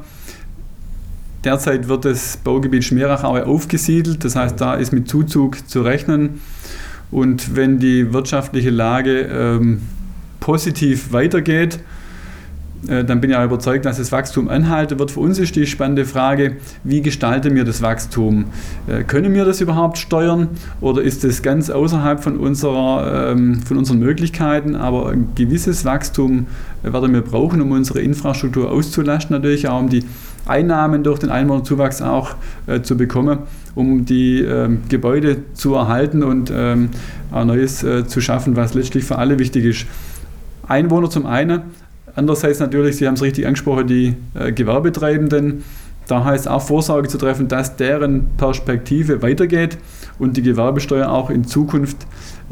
Derzeit 1.45 1.89
wird 1.89 2.07
das 2.07 2.39
Baugebiet 2.39 2.85
Schmerachaue 2.85 3.47
aufgesiedelt, 3.47 4.25
das 4.25 4.35
heißt, 4.35 4.59
da 4.59 4.75
ist 4.75 4.93
mit 4.95 5.09
Zuzug 5.09 5.69
zu 5.69 5.83
rechnen. 5.83 6.41
Und 7.11 7.55
wenn 7.55 7.79
die 7.79 8.15
wirtschaftliche 8.15 8.71
Lage 8.71 9.29
ähm, 9.31 9.83
positiv 10.41 11.13
weitergeht, 11.13 11.81
dann 12.87 13.21
bin 13.21 13.31
ich 13.31 13.37
auch 13.37 13.45
überzeugt, 13.45 13.85
dass 13.85 13.99
das 13.99 14.13
Wachstum 14.13 14.49
anhalten 14.49 14.99
wird. 14.99 15.11
Für 15.11 15.21
uns 15.21 15.39
ist 15.39 15.57
die 15.57 15.67
spannende 15.67 16.05
Frage, 16.05 16.57
wie 16.83 17.03
gestalten 17.03 17.55
wir 17.55 17.65
das 17.65 17.83
Wachstum? 17.83 18.47
Äh, 18.87 19.05
können 19.05 19.35
wir 19.35 19.45
das 19.45 19.61
überhaupt 19.61 19.99
steuern 19.99 20.49
oder 20.81 21.03
ist 21.03 21.25
das 21.25 21.43
ganz 21.43 21.71
außerhalb 21.71 22.23
von, 22.23 22.37
unserer, 22.37 23.31
ähm, 23.33 23.61
von 23.63 23.77
unseren 23.77 23.99
Möglichkeiten? 23.99 24.77
Aber 24.77 25.11
ein 25.11 25.29
gewisses 25.35 25.85
Wachstum 25.85 26.47
äh, 26.83 26.93
werden 26.93 27.13
wir 27.13 27.23
brauchen, 27.23 27.61
um 27.61 27.73
unsere 27.73 28.01
Infrastruktur 28.01 28.71
auszulasten, 28.71 29.35
natürlich 29.35 29.69
auch 29.69 29.81
um 29.81 29.89
die 29.89 30.05
Einnahmen 30.47 31.03
durch 31.03 31.21
den 31.21 31.31
Einwohnerzuwachs 31.31 32.03
auch 32.03 32.37
zu 32.83 32.99
bekommen, 32.99 33.39
um 33.75 34.05
die 34.05 34.43
ähm, 34.43 34.83
Gebäude 34.91 35.39
zu 35.55 35.75
erhalten 35.75 36.23
und 36.23 36.53
ähm, 36.55 36.91
Neues 37.33 37.79
zu 37.79 38.21
schaffen, 38.21 38.55
was 38.55 38.75
letztlich 38.75 39.05
für 39.05 39.17
alle 39.17 39.39
wichtig 39.39 39.65
ist. 39.65 39.87
Einwohner 40.69 41.09
zum 41.09 41.25
einen, 41.25 41.63
Andererseits 42.17 42.61
natürlich, 42.61 42.97
Sie 42.97 43.07
haben 43.07 43.15
es 43.15 43.23
richtig 43.23 43.47
angesprochen, 43.47 43.87
die 43.87 44.15
äh, 44.35 44.53
Gewerbetreibenden. 44.53 45.65
Da 46.07 46.25
heißt 46.25 46.49
auch 46.49 46.63
Vorsorge 46.63 47.09
zu 47.09 47.19
treffen, 47.19 47.49
dass 47.49 47.77
deren 47.77 48.27
Perspektive 48.37 49.23
weitergeht 49.23 49.79
und 50.19 50.37
die 50.37 50.43
Gewerbesteuer 50.43 51.11
auch 51.11 51.31
in 51.31 51.45
Zukunft 51.45 51.97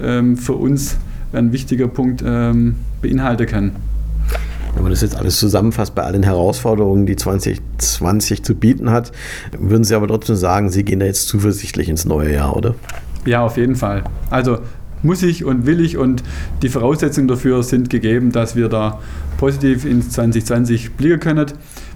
ähm, 0.00 0.36
für 0.36 0.54
uns 0.54 0.96
ein 1.32 1.52
wichtiger 1.52 1.88
Punkt 1.88 2.22
ähm, 2.26 2.76
beinhalten 3.00 3.46
kann. 3.46 3.72
Wenn 4.74 4.84
man 4.84 4.90
das 4.90 5.02
jetzt 5.02 5.16
alles 5.16 5.38
zusammenfasst 5.38 5.94
bei 5.94 6.02
allen 6.02 6.22
Herausforderungen, 6.22 7.04
die 7.04 7.16
2020 7.16 8.42
zu 8.42 8.54
bieten 8.54 8.90
hat, 8.90 9.12
würden 9.58 9.84
Sie 9.84 9.94
aber 9.94 10.08
trotzdem 10.08 10.36
sagen, 10.36 10.70
Sie 10.70 10.82
gehen 10.82 11.00
da 11.00 11.06
jetzt 11.06 11.28
zuversichtlich 11.28 11.90
ins 11.90 12.06
neue 12.06 12.32
Jahr, 12.32 12.56
oder? 12.56 12.74
Ja, 13.26 13.44
auf 13.44 13.58
jeden 13.58 13.76
Fall. 13.76 14.02
Also 14.30 14.58
muss 15.02 15.22
ich 15.22 15.44
und 15.44 15.66
will 15.66 15.80
ich 15.80 15.96
und 15.96 16.22
die 16.62 16.68
Voraussetzungen 16.68 17.28
dafür 17.28 17.62
sind 17.62 17.90
gegeben, 17.90 18.32
dass 18.32 18.56
wir 18.56 18.68
da 18.68 19.00
positiv 19.38 19.84
ins 19.84 20.10
2020 20.10 20.92
blicken 20.92 21.20
können. 21.20 21.46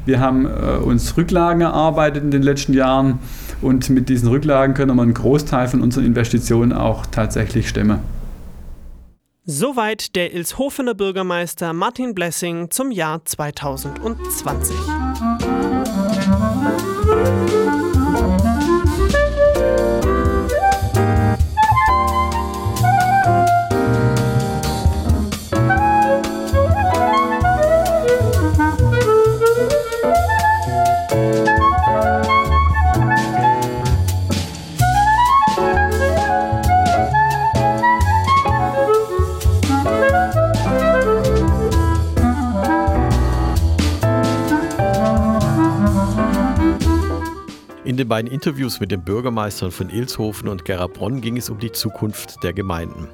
Wir 0.05 0.21
haben 0.21 0.47
äh, 0.47 0.77
uns 0.83 1.17
Rücklagen 1.17 1.63
erarbeitet 1.63 2.23
in 2.23 2.31
den 2.31 2.43
letzten 2.43 2.75
Jahren 2.75 3.19
und 3.63 3.91
mit 3.91 4.09
diesen 4.09 4.29
Rücklagen 4.29 4.75
können 4.75 4.97
wir 4.97 5.03
einen 5.03 5.15
Großteil 5.15 5.69
von 5.69 5.81
unseren 5.81 6.05
Investitionen 6.05 6.73
auch 6.73 7.07
tatsächlich 7.07 7.69
stemmen. 7.69 8.01
Soweit 9.49 10.17
der 10.17 10.35
Ilshofener 10.35 10.95
Bürgermeister 10.95 11.73
Martin 11.73 12.15
Blessing 12.15 12.69
zum 12.71 12.91
Jahr 12.91 13.25
2020. 13.25 14.75
In 47.97 48.01
den 48.01 48.09
beiden 48.09 48.31
Interviews 48.31 48.79
mit 48.79 48.91
den 48.91 49.03
Bürgermeistern 49.03 49.71
von 49.71 49.89
Ilshofen 49.89 50.49
und 50.49 50.67
Gerabronn 50.67 51.23
ging 51.23 51.39
es 51.39 51.49
um 51.49 51.59
die 51.59 51.73
Zukunft 51.73 52.45
der 52.45 52.53
Gemeinden. 52.53 53.09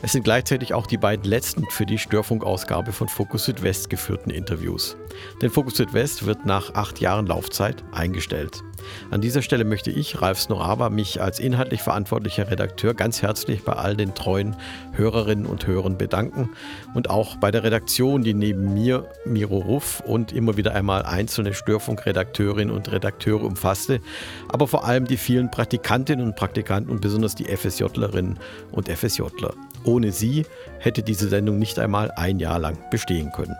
Es 0.00 0.12
sind 0.12 0.22
gleichzeitig 0.22 0.72
auch 0.72 0.86
die 0.86 0.96
beiden 0.96 1.26
letzten 1.26 1.66
für 1.68 1.84
die 1.84 1.98
Störfunkausgabe 1.98 2.92
von 2.92 3.10
Fokus 3.10 3.44
Südwest 3.44 3.90
geführten 3.90 4.30
Interviews. 4.30 4.96
Denn 5.42 5.50
Fokus 5.50 5.76
Südwest 5.76 6.24
wird 6.24 6.46
nach 6.46 6.72
acht 6.72 6.98
Jahren 7.02 7.26
Laufzeit 7.26 7.84
eingestellt. 7.92 8.62
An 9.10 9.20
dieser 9.20 9.42
Stelle 9.42 9.64
möchte 9.64 9.90
ich, 9.90 10.20
Ralf 10.20 10.40
Snoraba, 10.40 10.90
mich 10.90 11.20
als 11.20 11.38
inhaltlich 11.38 11.82
verantwortlicher 11.82 12.50
Redakteur 12.50 12.94
ganz 12.94 13.22
herzlich 13.22 13.64
bei 13.64 13.72
all 13.72 13.96
den 13.96 14.14
treuen 14.14 14.56
Hörerinnen 14.92 15.46
und 15.46 15.66
Hörern 15.66 15.98
bedanken 15.98 16.50
und 16.94 17.10
auch 17.10 17.36
bei 17.36 17.50
der 17.50 17.64
Redaktion, 17.64 18.22
die 18.22 18.34
neben 18.34 18.74
mir, 18.74 19.08
Miro 19.24 19.58
Ruff 19.58 20.00
und 20.00 20.32
immer 20.32 20.56
wieder 20.56 20.74
einmal 20.74 21.02
einzelne 21.02 21.54
Störfunkredakteurinnen 21.54 22.74
und 22.74 22.90
Redakteure 22.90 23.44
umfasste, 23.44 24.00
aber 24.48 24.66
vor 24.66 24.84
allem 24.84 25.06
die 25.06 25.16
vielen 25.16 25.50
Praktikantinnen 25.50 26.26
und 26.26 26.36
Praktikanten 26.36 26.90
und 26.90 27.00
besonders 27.00 27.34
die 27.34 27.44
FSJlerinnen 27.44 28.38
und 28.72 28.88
FSJler. 28.88 29.54
Ohne 29.84 30.12
sie 30.12 30.46
hätte 30.78 31.02
diese 31.02 31.28
Sendung 31.28 31.58
nicht 31.58 31.78
einmal 31.78 32.10
ein 32.12 32.38
Jahr 32.38 32.58
lang 32.58 32.78
bestehen 32.90 33.32
können. 33.32 33.56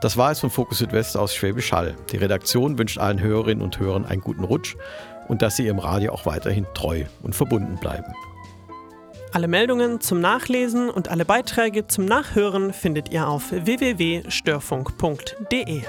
Das 0.00 0.16
war 0.16 0.30
es 0.30 0.40
von 0.40 0.50
Fokus 0.50 0.78
Südwest 0.78 1.16
aus 1.16 1.34
Schwäbisch 1.34 1.72
Hall. 1.72 1.94
Die 2.12 2.16
Redaktion 2.16 2.78
wünscht 2.78 2.98
allen 2.98 3.20
Hörerinnen 3.20 3.62
und 3.62 3.78
Hörern 3.78 4.04
einen 4.04 4.20
guten 4.20 4.44
Rutsch 4.44 4.76
und 5.28 5.42
dass 5.42 5.56
sie 5.56 5.66
ihrem 5.66 5.78
Radio 5.78 6.12
auch 6.12 6.26
weiterhin 6.26 6.66
treu 6.74 7.04
und 7.22 7.34
verbunden 7.34 7.76
bleiben. 7.76 8.12
Alle 9.32 9.48
Meldungen 9.48 10.00
zum 10.00 10.20
Nachlesen 10.20 10.90
und 10.90 11.08
alle 11.08 11.24
Beiträge 11.24 11.88
zum 11.88 12.04
Nachhören 12.04 12.72
findet 12.72 13.10
ihr 13.10 13.26
auf 13.26 13.50
www.störfunk.de. 13.50 15.82